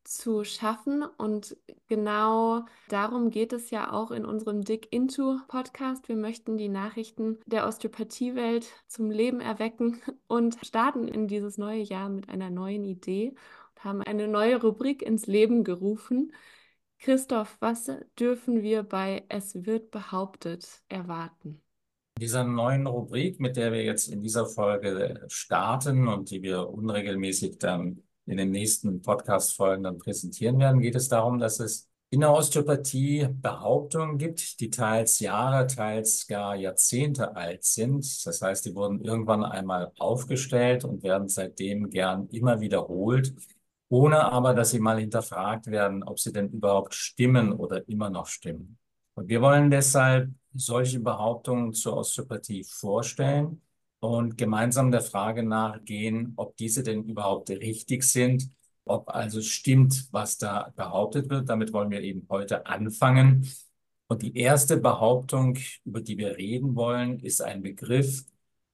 zu 0.04 0.42
schaffen. 0.44 1.02
Und 1.02 1.54
genau 1.86 2.64
darum 2.88 3.28
geht 3.28 3.52
es 3.52 3.68
ja 3.68 3.92
auch 3.92 4.10
in 4.10 4.24
unserem 4.24 4.62
Dig 4.62 4.88
Into 4.90 5.38
Podcast. 5.48 6.08
Wir 6.08 6.16
möchten 6.16 6.56
die 6.56 6.70
Nachrichten 6.70 7.40
der 7.44 7.66
Osteopathiewelt 7.66 8.66
zum 8.86 9.10
Leben 9.10 9.42
erwecken 9.42 10.00
und 10.28 10.56
starten 10.64 11.08
in 11.08 11.28
dieses 11.28 11.58
neue 11.58 11.82
Jahr 11.82 12.08
mit 12.08 12.30
einer 12.30 12.48
neuen 12.48 12.84
Idee 12.86 13.34
und 13.74 13.84
haben 13.84 14.00
eine 14.00 14.28
neue 14.28 14.62
Rubrik 14.62 15.02
ins 15.02 15.26
Leben 15.26 15.62
gerufen, 15.62 16.32
Christoph, 17.04 17.58
was 17.60 17.90
dürfen 18.18 18.62
wir 18.62 18.82
bei 18.82 19.24
Es 19.28 19.66
wird 19.66 19.90
behauptet 19.90 20.66
erwarten? 20.88 21.60
In 22.16 22.22
dieser 22.22 22.44
neuen 22.44 22.86
Rubrik, 22.86 23.38
mit 23.40 23.58
der 23.58 23.72
wir 23.72 23.84
jetzt 23.84 24.08
in 24.08 24.22
dieser 24.22 24.46
Folge 24.46 25.22
starten 25.28 26.08
und 26.08 26.30
die 26.30 26.40
wir 26.40 26.70
unregelmäßig 26.70 27.58
dann 27.58 28.02
in 28.24 28.38
den 28.38 28.50
nächsten 28.52 29.02
Podcast-Folgen 29.02 29.82
dann 29.82 29.98
präsentieren 29.98 30.58
werden, 30.58 30.80
geht 30.80 30.94
es 30.94 31.10
darum, 31.10 31.38
dass 31.38 31.60
es 31.60 31.90
in 32.08 32.20
der 32.20 32.32
Osteopathie 32.32 33.28
Behauptungen 33.28 34.16
gibt, 34.16 34.58
die 34.60 34.70
teils 34.70 35.20
Jahre, 35.20 35.66
teils 35.66 36.26
gar 36.26 36.56
Jahrzehnte 36.56 37.36
alt 37.36 37.64
sind. 37.64 38.24
Das 38.24 38.40
heißt, 38.40 38.64
die 38.64 38.74
wurden 38.74 39.04
irgendwann 39.04 39.44
einmal 39.44 39.92
aufgestellt 39.98 40.84
und 40.84 41.02
werden 41.02 41.28
seitdem 41.28 41.90
gern 41.90 42.28
immer 42.28 42.60
wiederholt 42.60 43.34
ohne 43.88 44.32
aber, 44.32 44.54
dass 44.54 44.70
sie 44.70 44.80
mal 44.80 44.98
hinterfragt 44.98 45.66
werden, 45.66 46.02
ob 46.02 46.18
sie 46.18 46.32
denn 46.32 46.50
überhaupt 46.50 46.94
stimmen 46.94 47.52
oder 47.52 47.86
immer 47.88 48.10
noch 48.10 48.26
stimmen. 48.26 48.78
Und 49.14 49.28
wir 49.28 49.40
wollen 49.40 49.70
deshalb 49.70 50.30
solche 50.54 51.00
Behauptungen 51.00 51.72
zur 51.72 51.96
Osteopathie 51.98 52.64
vorstellen 52.64 53.62
und 54.00 54.36
gemeinsam 54.36 54.90
der 54.90 55.02
Frage 55.02 55.42
nachgehen, 55.42 56.32
ob 56.36 56.56
diese 56.56 56.82
denn 56.82 57.04
überhaupt 57.04 57.50
richtig 57.50 58.04
sind, 58.04 58.48
ob 58.84 59.08
also 59.08 59.40
stimmt, 59.40 60.08
was 60.12 60.38
da 60.38 60.72
behauptet 60.76 61.30
wird. 61.30 61.48
Damit 61.48 61.72
wollen 61.72 61.90
wir 61.90 62.02
eben 62.02 62.26
heute 62.28 62.66
anfangen. 62.66 63.48
Und 64.08 64.22
die 64.22 64.36
erste 64.36 64.76
Behauptung, 64.76 65.58
über 65.84 66.00
die 66.00 66.18
wir 66.18 66.36
reden 66.36 66.76
wollen, 66.76 67.18
ist 67.20 67.40
ein 67.40 67.62
Begriff 67.62 68.24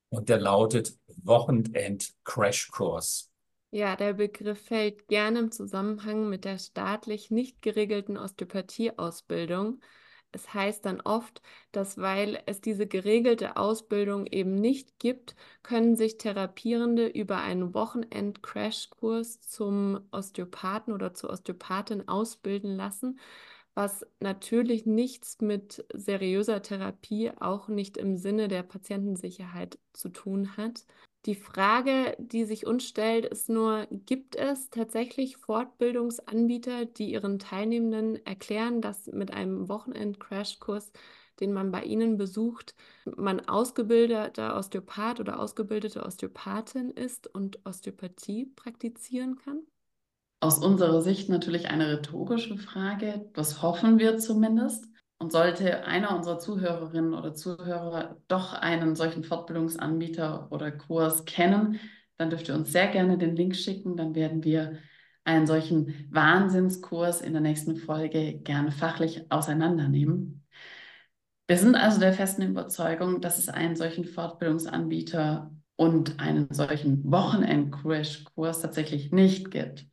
und 0.09 0.29
der 0.29 0.40
lautet 0.40 0.99
Wochenend-Crashkurs. 1.23 3.29
Ja, 3.72 3.94
der 3.94 4.14
Begriff 4.14 4.61
fällt 4.66 5.06
gerne 5.09 5.38
im 5.38 5.52
Zusammenhang 5.52 6.28
mit 6.28 6.44
der 6.44 6.59
staatlich 6.59 7.30
nicht 7.30 7.62
geregelten 7.62 8.16
Osteopathieausbildung. 8.16 9.80
Es 10.33 10.52
heißt 10.54 10.85
dann 10.87 11.00
oft, 11.00 11.40
dass 11.72 11.98
weil 11.98 12.40
es 12.46 12.61
diese 12.61 12.87
geregelte 12.87 13.56
Ausbildung 13.56 14.26
eben 14.26 14.54
nicht 14.54 14.98
gibt, 14.98 15.37
können 15.62 15.94
sich 15.96 16.18
Therapierende 16.18 17.06
über 17.09 17.38
einen 17.38 17.72
Wochenend-Crashkurs 17.74 19.40
zum 19.40 20.00
Osteopathen 20.12 20.92
oder 20.92 21.14
zur 21.14 21.30
Osteopathin 21.30 22.09
ausbilden 22.09 22.74
lassen, 22.76 23.18
was 23.74 24.04
natürlich 24.20 24.85
nichts 24.87 25.40
mit 25.40 25.85
seriöser 25.94 26.62
Therapie, 26.62 27.30
auch 27.38 27.68
nicht 27.68 27.96
im 27.96 28.16
Sinne 28.16 28.48
der 28.48 28.62
Patientensicherheit 28.64 29.78
zu 29.92 30.09
tun 30.11 30.56
hat. 30.56 30.85
Die 31.26 31.35
Frage, 31.35 32.16
die 32.18 32.44
sich 32.44 32.66
uns 32.66 32.85
stellt, 32.85 33.26
ist 33.26 33.50
nur, 33.50 33.87
gibt 33.90 34.37
es 34.37 34.70
tatsächlich 34.70 35.37
Fortbildungsanbieter, 35.37 36.87
die 36.87 37.12
ihren 37.12 37.38
Teilnehmenden 37.38 38.24
erklären, 38.24 38.80
dass 38.80 39.06
mit 39.06 39.30
einem 39.33 39.68
Wochenend-Crashkurs, 39.68 40.92
den 41.38 41.52
man 41.52 41.70
bei 41.72 41.83
ihnen 41.85 42.16
besucht, 42.16 42.74
man 43.04 43.40
ausgebildeter 43.40 44.56
Osteopath 44.56 45.20
oder 45.20 45.38
ausgebildete 45.38 46.04
Osteopathin 46.04 46.90
ist 46.90 47.26
und 47.26 47.64
Osteopathie 47.66 48.46
praktizieren 48.46 49.37
kann? 49.37 49.61
Aus 50.40 50.59
unserer 50.59 51.02
Sicht 51.02 51.28
natürlich 51.28 51.68
eine 51.68 51.92
rhetorische 51.92 52.56
Frage. 52.56 53.30
Das 53.35 53.61
hoffen 53.61 53.98
wir 53.98 54.18
zumindest. 54.18 54.89
Und 55.20 55.33
sollte 55.33 55.85
einer 55.85 56.16
unserer 56.16 56.38
Zuhörerinnen 56.38 57.12
oder 57.12 57.35
Zuhörer 57.35 58.16
doch 58.26 58.54
einen 58.54 58.96
solchen 58.96 59.22
Fortbildungsanbieter 59.22 60.50
oder 60.50 60.72
Kurs 60.72 61.26
kennen, 61.26 61.78
dann 62.16 62.30
dürft 62.30 62.48
ihr 62.48 62.54
uns 62.54 62.72
sehr 62.72 62.88
gerne 62.88 63.18
den 63.18 63.37
Link 63.37 63.54
schicken. 63.54 63.98
Dann 63.98 64.14
werden 64.14 64.44
wir 64.44 64.78
einen 65.24 65.46
solchen 65.46 66.09
Wahnsinnskurs 66.11 67.20
in 67.20 67.35
der 67.35 67.42
nächsten 67.42 67.76
Folge 67.76 68.38
gerne 68.38 68.72
fachlich 68.72 69.30
auseinandernehmen. 69.30 70.42
Wir 71.46 71.59
sind 71.59 71.74
also 71.74 72.00
der 72.00 72.14
festen 72.14 72.42
Überzeugung, 72.42 73.20
dass 73.20 73.37
es 73.37 73.50
einen 73.50 73.76
solchen 73.76 74.06
Fortbildungsanbieter 74.06 75.50
und 75.76 76.18
einen 76.18 76.48
solchen 76.50 77.11
Wochenend-Crash-Kurs 77.11 78.62
tatsächlich 78.62 79.12
nicht 79.12 79.50
gibt. 79.50 79.87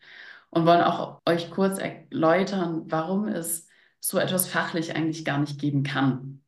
Und 0.51 0.65
wollen 0.65 0.81
auch 0.81 1.19
euch 1.27 1.51
kurz 1.51 1.79
erläutern, 1.79 2.85
warum 2.87 3.27
es 3.27 3.66
so 3.99 4.17
etwas 4.17 4.47
fachlich 4.47 4.95
eigentlich 4.95 5.25
gar 5.25 5.39
nicht 5.39 5.59
geben 5.59 5.83
kann. 5.83 6.41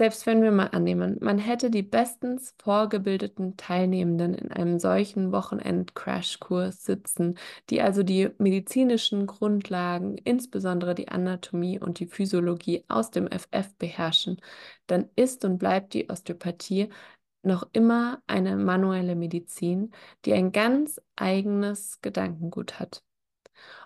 Selbst 0.00 0.26
wenn 0.26 0.42
wir 0.42 0.52
mal 0.52 0.68
annehmen, 0.68 1.16
man 1.20 1.38
hätte 1.38 1.72
die 1.72 1.82
bestens 1.82 2.54
vorgebildeten 2.62 3.56
Teilnehmenden 3.56 4.32
in 4.32 4.52
einem 4.52 4.78
solchen 4.78 5.32
Wochenend-Crashkurs 5.32 6.84
sitzen, 6.84 7.36
die 7.68 7.82
also 7.82 8.04
die 8.04 8.30
medizinischen 8.38 9.26
Grundlagen, 9.26 10.16
insbesondere 10.16 10.94
die 10.94 11.08
Anatomie 11.08 11.80
und 11.80 11.98
die 11.98 12.06
Physiologie 12.06 12.84
aus 12.86 13.10
dem 13.10 13.26
FF 13.26 13.74
beherrschen, 13.76 14.40
dann 14.86 15.08
ist 15.16 15.44
und 15.44 15.58
bleibt 15.58 15.94
die 15.94 16.08
Osteopathie 16.08 16.90
noch 17.42 17.68
immer 17.72 18.22
eine 18.28 18.56
manuelle 18.56 19.16
Medizin, 19.16 19.90
die 20.24 20.32
ein 20.32 20.52
ganz 20.52 21.00
eigenes 21.16 22.00
Gedankengut 22.02 22.78
hat. 22.78 23.02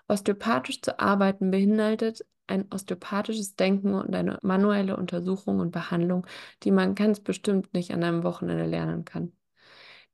Osteopathisch 0.07 0.81
zu 0.81 0.99
arbeiten 0.99 1.49
beinhaltet 1.49 2.23
ein 2.47 2.65
osteopathisches 2.71 3.55
Denken 3.55 3.93
und 3.93 4.13
eine 4.15 4.39
manuelle 4.41 4.97
Untersuchung 4.97 5.59
und 5.59 5.71
Behandlung, 5.71 6.27
die 6.63 6.71
man 6.71 6.95
ganz 6.95 7.19
bestimmt 7.19 7.73
nicht 7.73 7.91
an 7.91 8.03
einem 8.03 8.23
Wochenende 8.23 8.65
lernen 8.65 9.05
kann. 9.05 9.33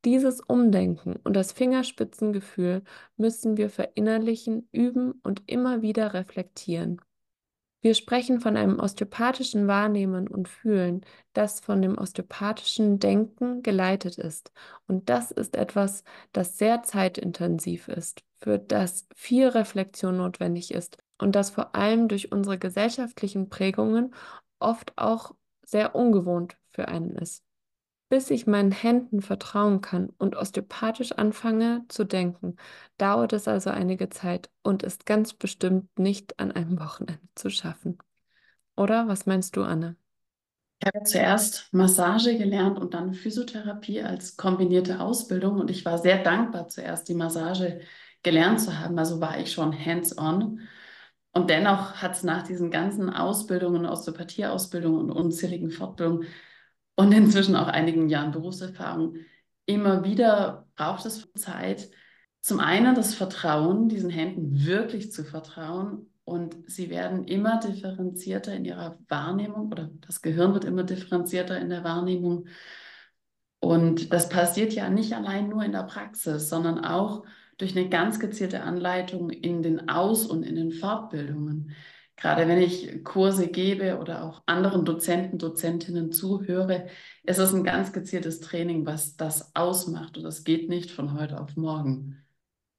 Dieses 0.05 0.39
Umdenken 0.39 1.17
und 1.23 1.35
das 1.35 1.51
Fingerspitzengefühl 1.51 2.83
müssen 3.17 3.57
wir 3.57 3.69
verinnerlichen, 3.69 4.69
üben 4.71 5.11
und 5.23 5.43
immer 5.47 5.81
wieder 5.81 6.13
reflektieren. 6.13 7.01
Wir 7.81 7.93
sprechen 7.95 8.41
von 8.41 8.57
einem 8.57 8.79
osteopathischen 8.79 9.67
Wahrnehmen 9.67 10.27
und 10.27 10.47
Fühlen, 10.49 11.01
das 11.33 11.59
von 11.61 11.81
dem 11.81 11.97
osteopathischen 11.97 12.99
Denken 12.99 13.61
geleitet 13.61 14.17
ist. 14.17 14.51
Und 14.87 15.09
das 15.09 15.31
ist 15.31 15.55
etwas, 15.55 16.03
das 16.33 16.57
sehr 16.57 16.83
zeitintensiv 16.83 17.87
ist, 17.87 18.23
für 18.37 18.57
das 18.57 19.07
viel 19.15 19.47
Reflexion 19.47 20.17
notwendig 20.17 20.73
ist 20.73 20.97
und 21.19 21.35
das 21.35 21.51
vor 21.51 21.75
allem 21.75 22.07
durch 22.07 22.31
unsere 22.31 22.57
gesellschaftlichen 22.57 23.49
Prägungen 23.49 24.13
oft 24.59 24.93
auch 24.97 25.35
sehr 25.63 25.95
ungewohnt 25.95 26.57
für 26.71 26.87
einen 26.87 27.15
ist. 27.15 27.43
Bis 28.09 28.31
ich 28.31 28.47
meinen 28.47 28.71
Händen 28.71 29.21
vertrauen 29.21 29.81
kann 29.81 30.09
und 30.17 30.35
osteopathisch 30.35 31.11
anfange 31.11 31.85
zu 31.89 32.05
denken, 32.05 32.55
dauert 32.97 33.33
es 33.33 33.47
also 33.47 33.69
einige 33.69 34.09
Zeit 34.09 34.49
und 34.63 34.81
ist 34.81 35.05
ganz 35.05 35.33
bestimmt 35.33 35.87
nicht 35.99 36.39
an 36.39 36.51
einem 36.51 36.79
Wochenende 36.79 37.21
zu 37.35 37.51
schaffen. 37.51 37.99
Oder 38.75 39.07
was 39.07 39.27
meinst 39.27 39.55
du, 39.55 39.63
Anne? 39.63 39.95
Ich 40.81 40.87
habe 40.87 41.03
zuerst 41.03 41.67
Massage 41.73 42.37
gelernt 42.37 42.79
und 42.79 42.93
dann 42.93 43.13
Physiotherapie 43.13 44.01
als 44.01 44.37
kombinierte 44.37 45.01
Ausbildung 45.01 45.59
und 45.59 45.69
ich 45.69 45.83
war 45.83 45.97
sehr 45.97 46.23
dankbar, 46.23 46.69
zuerst 46.69 47.09
die 47.09 47.15
Massage 47.15 47.81
gelernt 48.23 48.61
zu 48.61 48.79
haben. 48.79 48.97
Also 48.97 49.19
war 49.19 49.37
ich 49.39 49.51
schon 49.51 49.73
hands-on. 49.73 50.61
Und 51.31 51.49
dennoch 51.49 51.95
hat 51.95 52.15
es 52.15 52.23
nach 52.23 52.43
diesen 52.43 52.71
ganzen 52.71 53.09
Ausbildungen, 53.09 53.85
Osteopathie-Ausbildungen 53.85 55.09
und 55.09 55.11
unzähligen 55.11 55.69
Fortbildungen 55.69 56.27
und 56.95 57.11
inzwischen 57.11 57.55
auch 57.55 57.67
einigen 57.67 58.09
Jahren 58.09 58.31
Berufserfahrung 58.31 59.15
immer 59.65 60.03
wieder 60.03 60.67
braucht 60.75 61.05
es 61.05 61.31
Zeit, 61.33 61.89
zum 62.41 62.59
einen 62.59 62.95
das 62.95 63.13
Vertrauen, 63.13 63.89
diesen 63.89 64.09
Händen 64.09 64.65
wirklich 64.65 65.11
zu 65.11 65.23
vertrauen 65.23 66.09
und 66.23 66.55
sie 66.67 66.89
werden 66.89 67.23
immer 67.25 67.59
differenzierter 67.59 68.53
in 68.53 68.65
ihrer 68.65 68.97
Wahrnehmung 69.07 69.71
oder 69.71 69.89
das 70.07 70.21
Gehirn 70.21 70.53
wird 70.53 70.65
immer 70.65 70.83
differenzierter 70.83 71.59
in 71.59 71.69
der 71.69 71.83
Wahrnehmung. 71.83 72.47
Und 73.59 74.13
das 74.13 74.29
passiert 74.29 74.73
ja 74.73 74.89
nicht 74.89 75.13
allein 75.13 75.49
nur 75.49 75.63
in 75.63 75.73
der 75.73 75.83
Praxis, 75.83 76.49
sondern 76.49 76.83
auch 76.83 77.25
durch 77.59 77.77
eine 77.77 77.89
ganz 77.89 78.19
gezielte 78.19 78.63
Anleitung 78.63 79.29
in 79.29 79.61
den 79.61 79.89
Aus- 79.89 80.25
und 80.25 80.43
in 80.43 80.55
den 80.55 80.71
Fortbildungen. 80.71 81.75
Gerade 82.15 82.47
wenn 82.47 82.61
ich 82.61 83.03
Kurse 83.03 83.47
gebe 83.47 83.97
oder 83.99 84.23
auch 84.23 84.41
anderen 84.45 84.83
Dozenten, 84.83 85.37
Dozentinnen 85.37 86.11
zuhöre, 86.11 86.87
ist 87.23 87.37
es 87.37 87.53
ein 87.53 87.63
ganz 87.63 87.93
gezieltes 87.93 88.39
Training, 88.39 88.85
was 88.85 89.15
das 89.15 89.55
ausmacht. 89.55 90.17
Und 90.17 90.23
das 90.23 90.43
geht 90.43 90.67
nicht 90.67 90.91
von 90.91 91.13
heute 91.13 91.39
auf 91.39 91.55
morgen. 91.55 92.17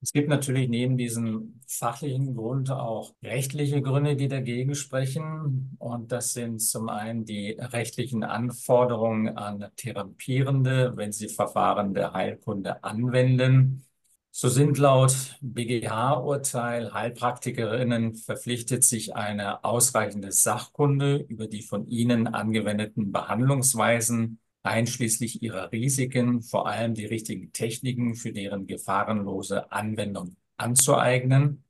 Es 0.02 0.12
gibt 0.12 0.28
natürlich 0.30 0.68
neben 0.70 0.96
diesem 0.96 1.60
fachlichen 1.66 2.34
Grund 2.34 2.70
auch 2.70 3.14
rechtliche 3.22 3.82
Gründe, 3.82 4.16
die 4.16 4.28
dagegen 4.28 4.74
sprechen. 4.74 5.76
Und 5.78 6.10
das 6.10 6.32
sind 6.32 6.60
zum 6.60 6.88
einen 6.88 7.26
die 7.26 7.50
rechtlichen 7.58 8.24
Anforderungen 8.24 9.36
an 9.36 9.66
Therapierende, 9.76 10.96
wenn 10.96 11.12
sie 11.12 11.28
Verfahren 11.28 11.92
der 11.92 12.14
Heilkunde 12.14 12.82
anwenden. 12.82 13.84
So 14.32 14.48
sind 14.48 14.78
laut 14.78 15.36
BGH-Urteil 15.40 16.92
Heilpraktikerinnen 16.94 18.14
verpflichtet, 18.14 18.84
sich 18.84 19.14
eine 19.16 19.64
ausreichende 19.64 20.30
Sachkunde 20.30 21.16
über 21.16 21.48
die 21.48 21.62
von 21.62 21.88
ihnen 21.88 22.28
angewendeten 22.28 23.10
Behandlungsweisen 23.12 24.38
einschließlich 24.62 25.42
ihrer 25.42 25.72
Risiken, 25.72 26.42
vor 26.42 26.68
allem 26.68 26.94
die 26.94 27.06
richtigen 27.06 27.52
Techniken 27.52 28.14
für 28.14 28.32
deren 28.32 28.66
gefahrenlose 28.66 29.72
Anwendung 29.72 30.36
anzueignen. 30.56 31.64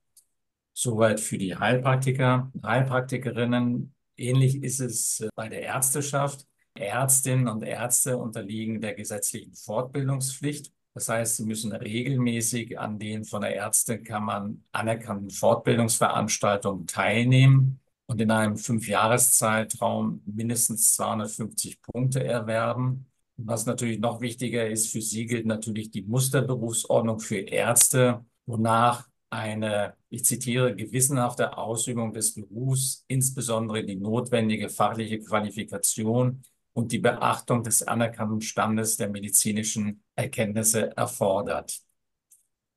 Soweit 0.72 1.20
für 1.20 1.38
die 1.38 1.56
Heilpraktiker, 1.56 2.52
Heilpraktikerinnen. 2.62 3.94
Ähnlich 4.16 4.62
ist 4.62 4.80
es 4.80 5.28
bei 5.34 5.48
der 5.48 5.62
Ärzteschaft. 5.62 6.46
Ärztinnen 6.74 7.48
und 7.48 7.62
Ärzte 7.62 8.18
unterliegen 8.18 8.80
der 8.80 8.94
gesetzlichen 8.94 9.54
Fortbildungspflicht. 9.54 10.72
Das 10.94 11.08
heißt, 11.08 11.36
sie 11.36 11.44
müssen 11.44 11.72
regelmäßig 11.72 12.78
an 12.78 12.98
den 12.98 13.24
von 13.24 13.42
der 13.42 13.54
Ärztekammer 13.54 14.50
anerkannten 14.72 15.30
Fortbildungsveranstaltungen 15.30 16.86
teilnehmen 16.86 17.80
und 18.06 18.20
in 18.20 18.30
einem 18.30 18.56
Fünfjahreszeitraum 18.56 20.22
mindestens 20.26 20.94
250 20.94 21.80
Punkte 21.80 22.24
erwerben. 22.24 23.06
Was 23.36 23.66
natürlich 23.66 24.00
noch 24.00 24.20
wichtiger 24.20 24.68
ist, 24.68 24.90
für 24.90 25.00
sie 25.00 25.26
gilt 25.26 25.46
natürlich 25.46 25.90
die 25.92 26.02
Musterberufsordnung 26.02 27.20
für 27.20 27.38
Ärzte, 27.38 28.24
wonach 28.46 29.08
eine, 29.30 29.94
ich 30.08 30.24
zitiere, 30.24 30.74
gewissenhafte 30.74 31.56
Ausübung 31.56 32.12
des 32.12 32.34
Berufs, 32.34 33.04
insbesondere 33.06 33.84
die 33.84 33.96
notwendige 33.96 34.68
fachliche 34.68 35.20
Qualifikation 35.20 36.42
und 36.72 36.92
die 36.92 36.98
Beachtung 36.98 37.62
des 37.62 37.82
anerkannten 37.82 38.40
Standes 38.40 38.96
der 38.96 39.08
medizinischen 39.08 40.02
Erkenntnisse 40.14 40.96
erfordert. 40.96 41.80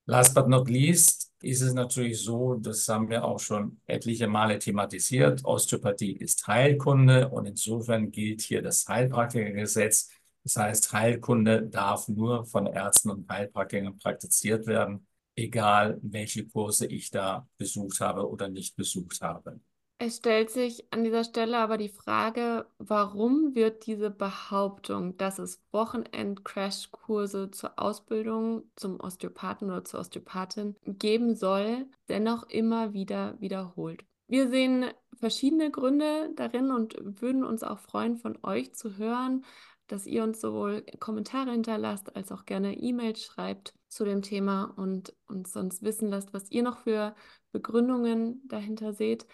Last 0.05 0.35
but 0.35 0.49
not 0.49 0.69
least 0.69 1.31
ist 1.41 1.61
es 1.61 1.73
natürlich 1.73 2.21
so, 2.21 2.55
das 2.55 2.87
haben 2.89 3.09
wir 3.09 3.23
auch 3.23 3.39
schon 3.39 3.79
etliche 3.85 4.27
Male 4.27 4.59
thematisiert, 4.59 5.43
Osteopathie 5.45 6.13
ist 6.13 6.45
Heilkunde 6.47 7.29
und 7.29 7.45
insofern 7.45 8.11
gilt 8.11 8.41
hier 8.41 8.61
das 8.61 8.87
Heilpraktikergesetz. 8.87 10.09
Das 10.43 10.57
heißt, 10.57 10.91
Heilkunde 10.91 11.63
darf 11.67 12.09
nur 12.09 12.45
von 12.45 12.67
Ärzten 12.67 13.11
und 13.11 13.29
Heilpraktikern 13.29 13.97
praktiziert 13.97 14.67
werden, 14.67 15.07
egal 15.35 15.99
welche 16.01 16.45
Kurse 16.47 16.85
ich 16.85 17.09
da 17.09 17.47
besucht 17.57 18.01
habe 18.01 18.29
oder 18.29 18.49
nicht 18.49 18.75
besucht 18.75 19.21
habe. 19.21 19.59
Es 19.99 20.17
stellt 20.17 20.49
sich 20.49 20.91
an 20.91 21.03
dieser 21.03 21.23
Stelle 21.23 21.57
aber 21.57 21.77
die 21.77 21.87
Frage, 21.87 22.65
warum 22.77 23.55
wird 23.55 23.85
diese 23.85 24.09
Behauptung, 24.09 25.15
dass 25.17 25.39
es 25.39 25.61
Wochenend-Crashkurse 25.71 27.51
zur 27.51 27.79
Ausbildung 27.79 28.63
zum 28.75 28.99
Osteopathen 28.99 29.69
oder 29.69 29.85
zur 29.85 30.01
Osteopathin 30.01 30.75
geben 30.85 31.35
soll, 31.35 31.87
dennoch 32.09 32.49
immer 32.49 32.93
wieder 32.93 33.39
wiederholt? 33.39 34.03
Wir 34.27 34.49
sehen 34.49 34.87
verschiedene 35.13 35.71
Gründe 35.71 36.31
darin 36.35 36.71
und 36.71 36.95
würden 37.21 37.45
uns 37.45 37.63
auch 37.63 37.79
freuen, 37.79 38.17
von 38.17 38.37
euch 38.43 38.73
zu 38.73 38.97
hören, 38.97 39.45
dass 39.87 40.05
ihr 40.05 40.23
uns 40.23 40.41
sowohl 40.41 40.83
Kommentare 40.99 41.51
hinterlasst 41.51 42.15
als 42.15 42.31
auch 42.31 42.45
gerne 42.45 42.75
E-Mails 42.77 43.23
schreibt 43.23 43.73
zu 43.87 44.05
dem 44.05 44.21
Thema 44.21 44.73
und 44.75 45.13
uns 45.27 45.53
sonst 45.53 45.83
wissen 45.83 46.09
lasst, 46.09 46.33
was 46.33 46.49
ihr 46.51 46.63
noch 46.63 46.79
für 46.79 47.15
Begründungen 47.51 48.41
dahinter 48.47 48.93
seht. 48.93 49.27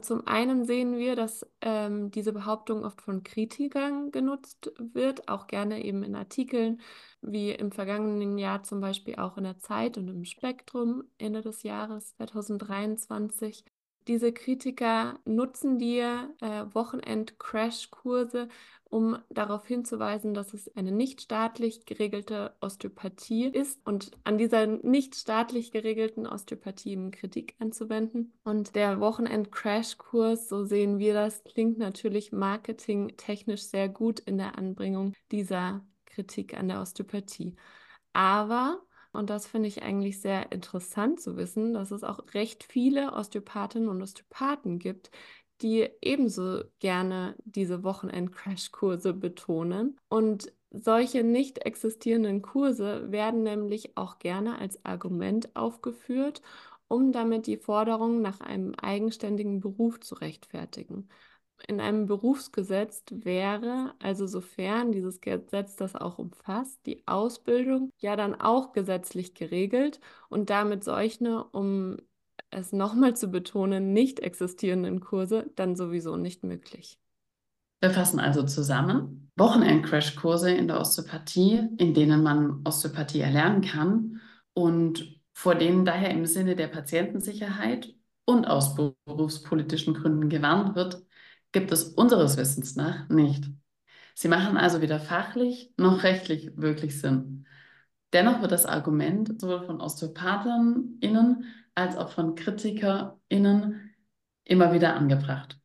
Zum 0.00 0.26
einen 0.26 0.64
sehen 0.64 0.96
wir, 0.96 1.16
dass 1.16 1.46
ähm, 1.60 2.10
diese 2.10 2.32
Behauptung 2.32 2.84
oft 2.84 3.02
von 3.02 3.22
Kritikern 3.22 4.10
genutzt 4.10 4.72
wird, 4.78 5.28
auch 5.28 5.46
gerne 5.46 5.84
eben 5.84 6.02
in 6.02 6.14
Artikeln, 6.16 6.80
wie 7.20 7.50
im 7.50 7.72
vergangenen 7.72 8.38
Jahr 8.38 8.62
zum 8.62 8.80
Beispiel 8.80 9.16
auch 9.16 9.36
in 9.36 9.44
der 9.44 9.58
Zeit 9.58 9.98
und 9.98 10.08
im 10.08 10.24
Spektrum 10.24 11.04
Ende 11.18 11.42
des 11.42 11.62
Jahres 11.62 12.16
2023. 12.16 13.64
Diese 14.08 14.32
Kritiker 14.32 15.18
nutzen 15.24 15.78
die 15.78 15.98
äh, 15.98 16.26
Wochenend-Crash-Kurse, 16.72 18.48
um 18.84 19.18
darauf 19.30 19.66
hinzuweisen, 19.66 20.34
dass 20.34 20.52
es 20.52 20.74
eine 20.76 20.92
nicht 20.92 21.22
staatlich 21.22 21.86
geregelte 21.86 22.54
Osteopathie 22.60 23.46
ist 23.46 23.80
und 23.86 24.10
an 24.24 24.36
dieser 24.36 24.66
nicht 24.66 25.14
staatlich 25.14 25.70
geregelten 25.70 26.26
Osteopathie 26.26 27.10
Kritik 27.10 27.54
anzuwenden. 27.58 28.34
Und 28.44 28.74
der 28.74 29.00
Wochenend-Crash-Kurs, 29.00 30.48
so 30.48 30.64
sehen 30.64 30.98
wir 30.98 31.14
das, 31.14 31.42
klingt 31.44 31.78
natürlich 31.78 32.32
marketingtechnisch 32.32 33.62
sehr 33.62 33.88
gut 33.88 34.20
in 34.20 34.36
der 34.36 34.58
Anbringung 34.58 35.14
dieser 35.30 35.86
Kritik 36.04 36.58
an 36.58 36.68
der 36.68 36.82
Osteopathie. 36.82 37.56
Aber 38.12 38.82
und 39.12 39.30
das 39.30 39.46
finde 39.46 39.68
ich 39.68 39.82
eigentlich 39.82 40.20
sehr 40.20 40.52
interessant 40.52 41.20
zu 41.20 41.36
wissen, 41.36 41.74
dass 41.74 41.90
es 41.90 42.02
auch 42.02 42.20
recht 42.34 42.64
viele 42.64 43.12
Osteopathinnen 43.12 43.88
und 43.88 44.02
Osteopathen 44.02 44.78
gibt, 44.78 45.10
die 45.60 45.88
ebenso 46.00 46.64
gerne 46.80 47.36
diese 47.44 47.84
Wochenend-Crash-Kurse 47.84 49.12
betonen. 49.14 49.98
Und 50.08 50.52
solche 50.70 51.22
nicht 51.22 51.58
existierenden 51.58 52.42
Kurse 52.42 53.12
werden 53.12 53.42
nämlich 53.42 53.96
auch 53.96 54.18
gerne 54.18 54.58
als 54.58 54.84
Argument 54.84 55.54
aufgeführt, 55.54 56.42
um 56.88 57.12
damit 57.12 57.46
die 57.46 57.58
Forderung 57.58 58.22
nach 58.22 58.40
einem 58.40 58.74
eigenständigen 58.74 59.60
Beruf 59.60 60.00
zu 60.00 60.14
rechtfertigen 60.16 61.08
in 61.68 61.80
einem 61.80 62.06
Berufsgesetz 62.06 63.04
wäre, 63.10 63.94
also 63.98 64.26
sofern 64.26 64.92
dieses 64.92 65.20
Gesetz 65.20 65.76
das 65.76 65.94
auch 65.94 66.18
umfasst, 66.18 66.80
die 66.86 67.02
Ausbildung 67.06 67.90
ja 67.98 68.16
dann 68.16 68.34
auch 68.34 68.72
gesetzlich 68.72 69.34
geregelt 69.34 70.00
und 70.28 70.50
damit 70.50 70.84
solche, 70.84 71.44
um 71.52 71.96
es 72.50 72.72
nochmal 72.72 73.16
zu 73.16 73.28
betonen, 73.28 73.92
nicht 73.92 74.20
existierenden 74.20 75.00
Kurse 75.00 75.50
dann 75.56 75.76
sowieso 75.76 76.16
nicht 76.16 76.44
möglich. 76.44 76.98
Wir 77.80 77.90
fassen 77.90 78.20
also 78.20 78.44
zusammen. 78.44 79.30
Wochenend-Crash-Kurse 79.36 80.52
in 80.52 80.68
der 80.68 80.78
Osteopathie, 80.80 81.68
in 81.78 81.94
denen 81.94 82.22
man 82.22 82.60
Osteopathie 82.64 83.20
erlernen 83.20 83.62
kann 83.62 84.20
und 84.54 85.20
vor 85.32 85.54
denen 85.54 85.84
daher 85.84 86.10
im 86.10 86.26
Sinne 86.26 86.54
der 86.54 86.68
Patientensicherheit 86.68 87.94
und 88.24 88.44
aus 88.44 88.76
berufspolitischen 88.76 89.94
Gründen 89.94 90.28
gewarnt 90.28 90.76
wird, 90.76 91.02
gibt 91.52 91.70
es 91.72 91.84
unseres 91.84 92.36
Wissens 92.36 92.76
nach 92.76 93.08
nicht. 93.08 93.44
Sie 94.14 94.28
machen 94.28 94.56
also 94.56 94.80
weder 94.80 95.00
fachlich 95.00 95.72
noch 95.76 96.02
rechtlich 96.02 96.50
wirklich 96.56 97.00
Sinn. 97.00 97.46
Dennoch 98.12 98.42
wird 98.42 98.52
das 98.52 98.66
Argument 98.66 99.40
sowohl 99.40 99.64
von 99.64 99.80
OsteopathenInnen 99.80 101.44
als 101.74 101.96
auch 101.96 102.10
von 102.10 102.34
KritikerInnen 102.34 103.90
immer 104.44 104.72
wieder 104.72 104.94
angebracht. 104.94 105.58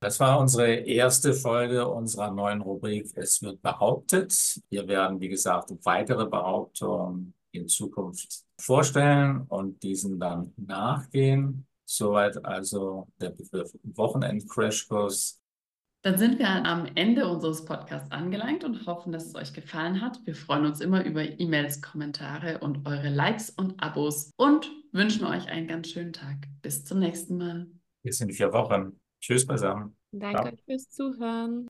Das 0.00 0.20
war 0.20 0.38
unsere 0.38 0.74
erste 0.74 1.32
Folge 1.32 1.88
unserer 1.88 2.30
neuen 2.30 2.60
Rubrik 2.60 3.10
Es 3.14 3.40
wird 3.40 3.62
behauptet. 3.62 4.60
Wir 4.68 4.86
werden, 4.86 5.18
wie 5.20 5.30
gesagt, 5.30 5.72
weitere 5.84 6.26
Behauptungen 6.26 7.32
in 7.52 7.68
Zukunft 7.68 8.44
vorstellen 8.60 9.46
und 9.48 9.82
diesen 9.82 10.20
dann 10.20 10.52
nachgehen. 10.58 11.66
Soweit 11.84 12.44
also 12.44 13.08
der 13.20 13.30
Begriff 13.30 13.70
Wochenend-Crashkurs. 13.82 15.40
Dann 16.02 16.18
sind 16.18 16.38
wir 16.38 16.48
am 16.48 16.86
Ende 16.96 17.26
unseres 17.26 17.64
Podcasts 17.64 18.10
angelangt 18.10 18.62
und 18.62 18.86
hoffen, 18.86 19.10
dass 19.10 19.26
es 19.26 19.34
euch 19.34 19.54
gefallen 19.54 20.02
hat. 20.02 20.20
Wir 20.26 20.34
freuen 20.34 20.66
uns 20.66 20.80
immer 20.80 21.04
über 21.04 21.22
E-Mails, 21.22 21.80
Kommentare 21.80 22.58
und 22.58 22.86
eure 22.86 23.08
Likes 23.08 23.48
und 23.50 23.82
Abos 23.82 24.30
und 24.36 24.70
wünschen 24.92 25.24
euch 25.24 25.48
einen 25.48 25.66
ganz 25.66 25.88
schönen 25.88 26.12
Tag. 26.12 26.36
Bis 26.60 26.84
zum 26.84 26.98
nächsten 26.98 27.38
Mal. 27.38 27.66
Bis 28.02 28.20
in 28.20 28.30
vier 28.30 28.52
Wochen. 28.52 29.00
Tschüss 29.20 29.46
beisammen. 29.46 29.96
Danke 30.12 30.52
euch 30.52 30.62
fürs 30.66 30.90
Zuhören. 30.90 31.68